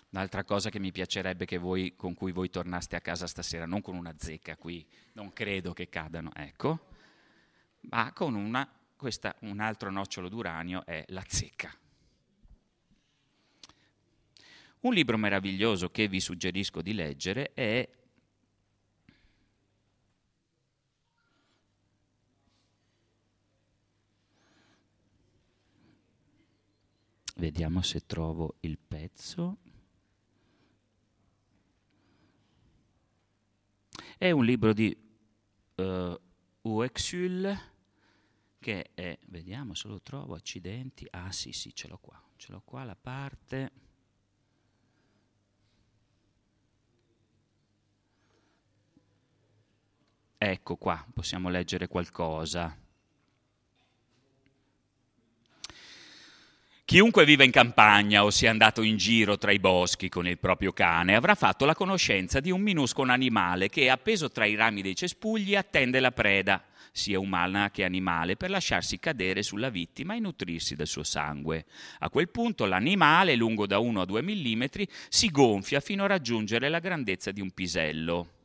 [0.09, 3.81] Un'altra cosa che mi piacerebbe che voi, con cui voi tornaste a casa stasera, non
[3.81, 4.83] con una zecca qui,
[5.13, 6.87] non credo che cadano, ecco,
[7.81, 11.73] ma con una, questa, un altro nocciolo d'uranio è la zecca.
[14.79, 17.89] Un libro meraviglioso che vi suggerisco di leggere è
[27.35, 29.57] Vediamo se trovo il pezzo.
[34.17, 34.97] È un libro di
[35.75, 36.19] uh,
[36.61, 37.75] Uexul
[38.59, 41.07] che è, vediamo se lo trovo, accidenti.
[41.11, 42.21] Ah sì, sì, ce l'ho qua.
[42.35, 43.71] Ce l'ho qua la parte.
[50.37, 52.86] Ecco qua, possiamo leggere qualcosa.
[56.87, 60.71] Chiunque vive in campagna o sia andato in giro tra i boschi con il proprio
[60.71, 64.95] cane avrà fatto la conoscenza di un minuscolo animale che, appeso tra i rami dei
[64.95, 66.63] cespugli, attende la preda,
[66.93, 71.65] sia umana che animale, per lasciarsi cadere sulla vittima e nutrirsi del suo sangue.
[71.99, 74.63] A quel punto l'animale, lungo da 1 a 2 mm,
[75.09, 78.36] si gonfia fino a raggiungere la grandezza di un pisello.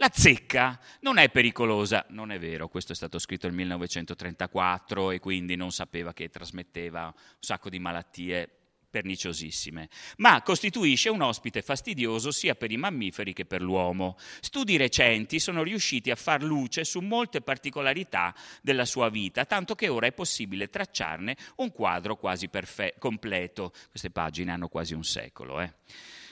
[0.00, 5.18] La zecca non è pericolosa, non è vero, questo è stato scritto nel 1934 e
[5.18, 8.48] quindi non sapeva che trasmetteva un sacco di malattie
[8.88, 9.88] perniciosissime,
[10.18, 14.16] ma costituisce un ospite fastidioso sia per i mammiferi che per l'uomo.
[14.38, 18.32] Studi recenti sono riusciti a far luce su molte particolarità
[18.62, 23.72] della sua vita, tanto che ora è possibile tracciarne un quadro quasi perfe- completo.
[23.90, 25.60] Queste pagine hanno quasi un secolo.
[25.60, 25.74] Eh.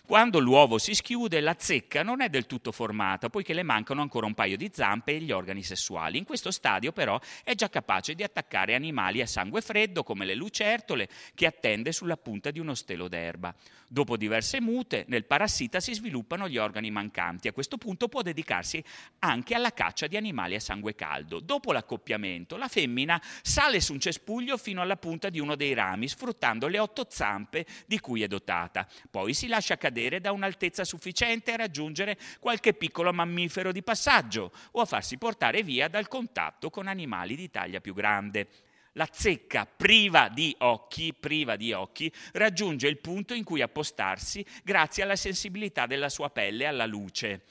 [0.07, 4.27] Quando l'uovo si schiude, la zecca non è del tutto formata, poiché le mancano ancora
[4.27, 6.17] un paio di zampe e gli organi sessuali.
[6.17, 10.37] In questo stadio, però, è già capace di attaccare animali a sangue freddo, come le
[10.37, 13.53] lucertole, che attende sulla punta di uno stelo d'erba.
[13.89, 17.49] Dopo diverse mute, nel parassita si sviluppano gli organi mancanti.
[17.49, 18.83] A questo punto può dedicarsi
[19.19, 21.41] anche alla caccia di animali a sangue caldo.
[21.41, 26.07] Dopo l'accoppiamento, la femmina sale su un cespuglio fino alla punta di uno dei rami,
[26.07, 28.87] sfruttando le otto zampe di cui è dotata.
[29.11, 34.81] Poi si lascia cadere da un'altezza sufficiente a raggiungere qualche piccolo mammifero di passaggio o
[34.83, 38.49] a farsi portare via dal contatto con animali di taglia più grande
[38.93, 45.03] la zecca priva di occhi, priva di occhi, raggiunge il punto in cui appostarsi grazie
[45.03, 47.43] alla sensibilità della sua pelle alla luce.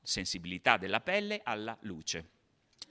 [0.00, 2.35] Sensibilità della pelle alla luce.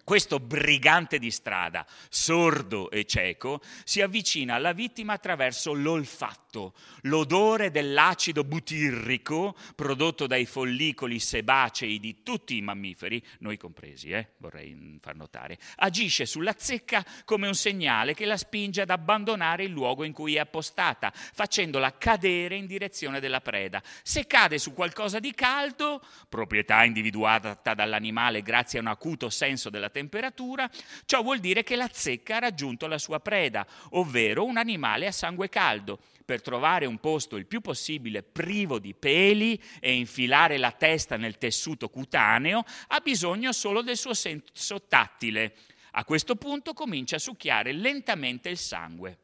[0.06, 8.44] Questo brigante di strada, sordo e cieco, si avvicina alla vittima attraverso l'olfatto, l'odore dell'acido
[8.44, 15.58] butirrico prodotto dai follicoli sebacei di tutti i mammiferi, noi compresi, eh, vorrei far notare,
[15.78, 20.36] agisce sulla zecca come un segnale che la spinge ad abbandonare il luogo in cui
[20.36, 23.82] è appostata, facendola cadere in direzione della preda.
[24.04, 26.00] Se cade su qualcosa di caldo,
[26.30, 30.70] proprietà individuata dall'animale grazie a un acuto senso della temperatura,
[31.06, 35.14] ciò vuol dire che la zecca ha raggiunto la sua preda, ovvero un animale a
[35.14, 36.00] sangue caldo.
[36.26, 41.38] Per trovare un posto il più possibile privo di peli e infilare la testa nel
[41.38, 45.56] tessuto cutaneo, ha bisogno solo del suo senso tattile.
[45.92, 49.20] A questo punto comincia a succhiare lentamente il sangue.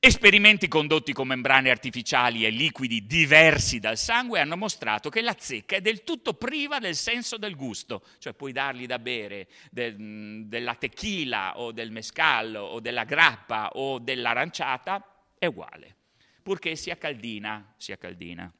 [0.00, 5.74] Esperimenti condotti con membrane artificiali e liquidi diversi dal sangue hanno mostrato che la zecca
[5.74, 10.76] è del tutto priva del senso del gusto, cioè puoi dargli da bere del, della
[10.76, 15.96] tequila o del mescallo o della grappa o dell'aranciata, è uguale,
[16.44, 18.52] purché sia caldina, sia caldina.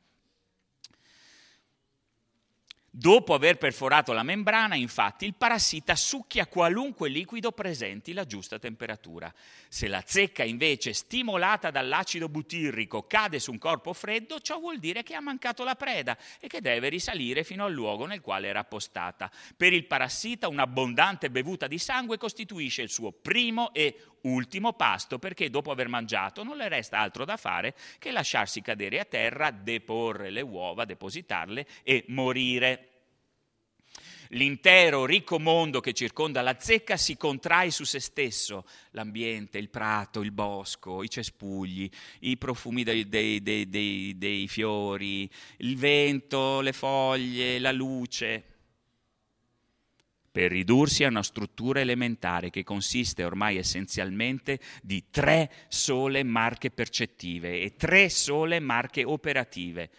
[3.01, 9.33] Dopo aver perforato la membrana, infatti, il parassita succhia qualunque liquido presenti la giusta temperatura.
[9.69, 15.05] Se la zecca, invece, stimolata dall'acido butirrico, cade su un corpo freddo, ciò vuol dire
[15.05, 18.59] che ha mancato la preda e che deve risalire fino al luogo nel quale era
[18.59, 19.31] appostata.
[19.57, 25.51] Per il parassita, un'abbondante bevuta di sangue costituisce il suo primo e ultimo pasto, perché
[25.51, 30.31] dopo aver mangiato non le resta altro da fare che lasciarsi cadere a terra, deporre
[30.31, 32.88] le uova, depositarle e morire.
[34.31, 40.21] L'intero ricco mondo che circonda la zecca si contrae su se stesso, l'ambiente, il prato,
[40.21, 41.89] il bosco, i cespugli,
[42.21, 45.29] i profumi dei, dei, dei, dei fiori,
[45.59, 48.45] il vento, le foglie, la luce.
[50.31, 57.61] Per ridursi a una struttura elementare che consiste ormai essenzialmente di tre sole marche percettive
[57.61, 59.91] e tre sole marche operative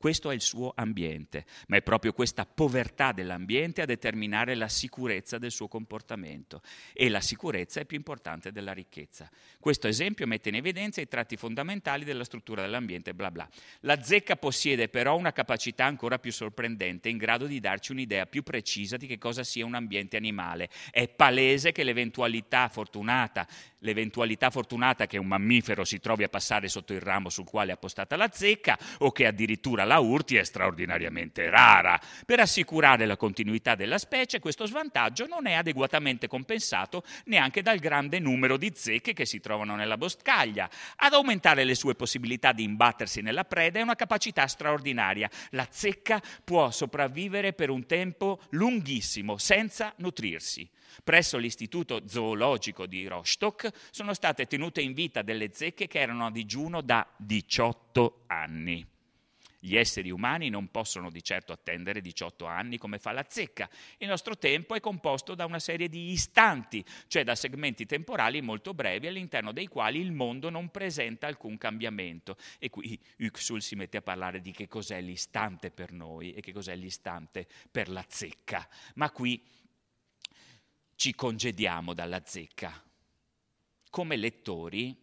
[0.00, 5.36] questo è il suo ambiente, ma è proprio questa povertà dell'ambiente a determinare la sicurezza
[5.36, 6.62] del suo comportamento
[6.94, 9.28] e la sicurezza è più importante della ricchezza.
[9.60, 13.46] Questo esempio mette in evidenza i tratti fondamentali della struttura dell'ambiente, bla bla.
[13.80, 18.42] La zecca possiede però una capacità ancora più sorprendente, in grado di darci un'idea più
[18.42, 20.70] precisa di che cosa sia un ambiente animale.
[20.90, 23.46] È palese che l'eventualità fortunata
[23.80, 27.74] l'eventualità fortunata che un mammifero si trovi a passare sotto il ramo sul quale è
[27.74, 32.00] appostata la zecca o che addirittura la urti è straordinariamente rara.
[32.24, 38.20] Per assicurare la continuità della specie questo svantaggio non è adeguatamente compensato neanche dal grande
[38.20, 40.70] numero di zecche che si trovano nella boscaglia.
[40.94, 45.28] Ad aumentare le sue possibilità di imbattersi nella preda è una capacità straordinaria.
[45.50, 50.70] La zecca può sopravvivere per un tempo lunghissimo senza nutrirsi.
[51.02, 56.30] Presso l'Istituto Zoologico di Rostock sono state tenute in vita delle zecche che erano a
[56.30, 58.98] digiuno da 18 anni.
[59.62, 63.68] Gli esseri umani non possono di certo attendere 18 anni come fa la zecca.
[63.98, 68.72] Il nostro tempo è composto da una serie di istanti, cioè da segmenti temporali molto
[68.72, 72.38] brevi all'interno dei quali il mondo non presenta alcun cambiamento.
[72.58, 76.52] E qui Uxul si mette a parlare di che cos'è l'istante per noi e che
[76.52, 78.66] cos'è l'istante per la zecca.
[78.94, 79.44] Ma qui
[80.94, 82.82] ci congediamo dalla zecca.
[83.90, 84.96] Come lettori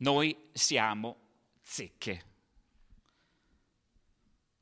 [0.00, 1.16] noi siamo
[1.60, 2.24] zecche.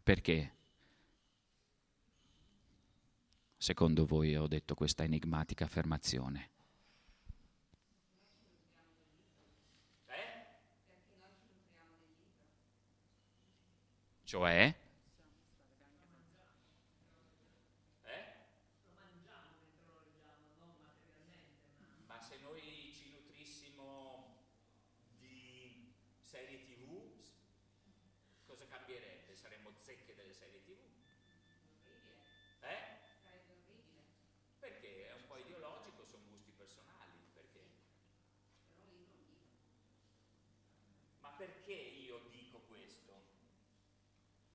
[0.03, 0.55] Perché?
[3.57, 6.51] Secondo voi ho detto questa enigmatica affermazione?
[10.07, 10.47] Eh?
[14.25, 14.87] Cioè?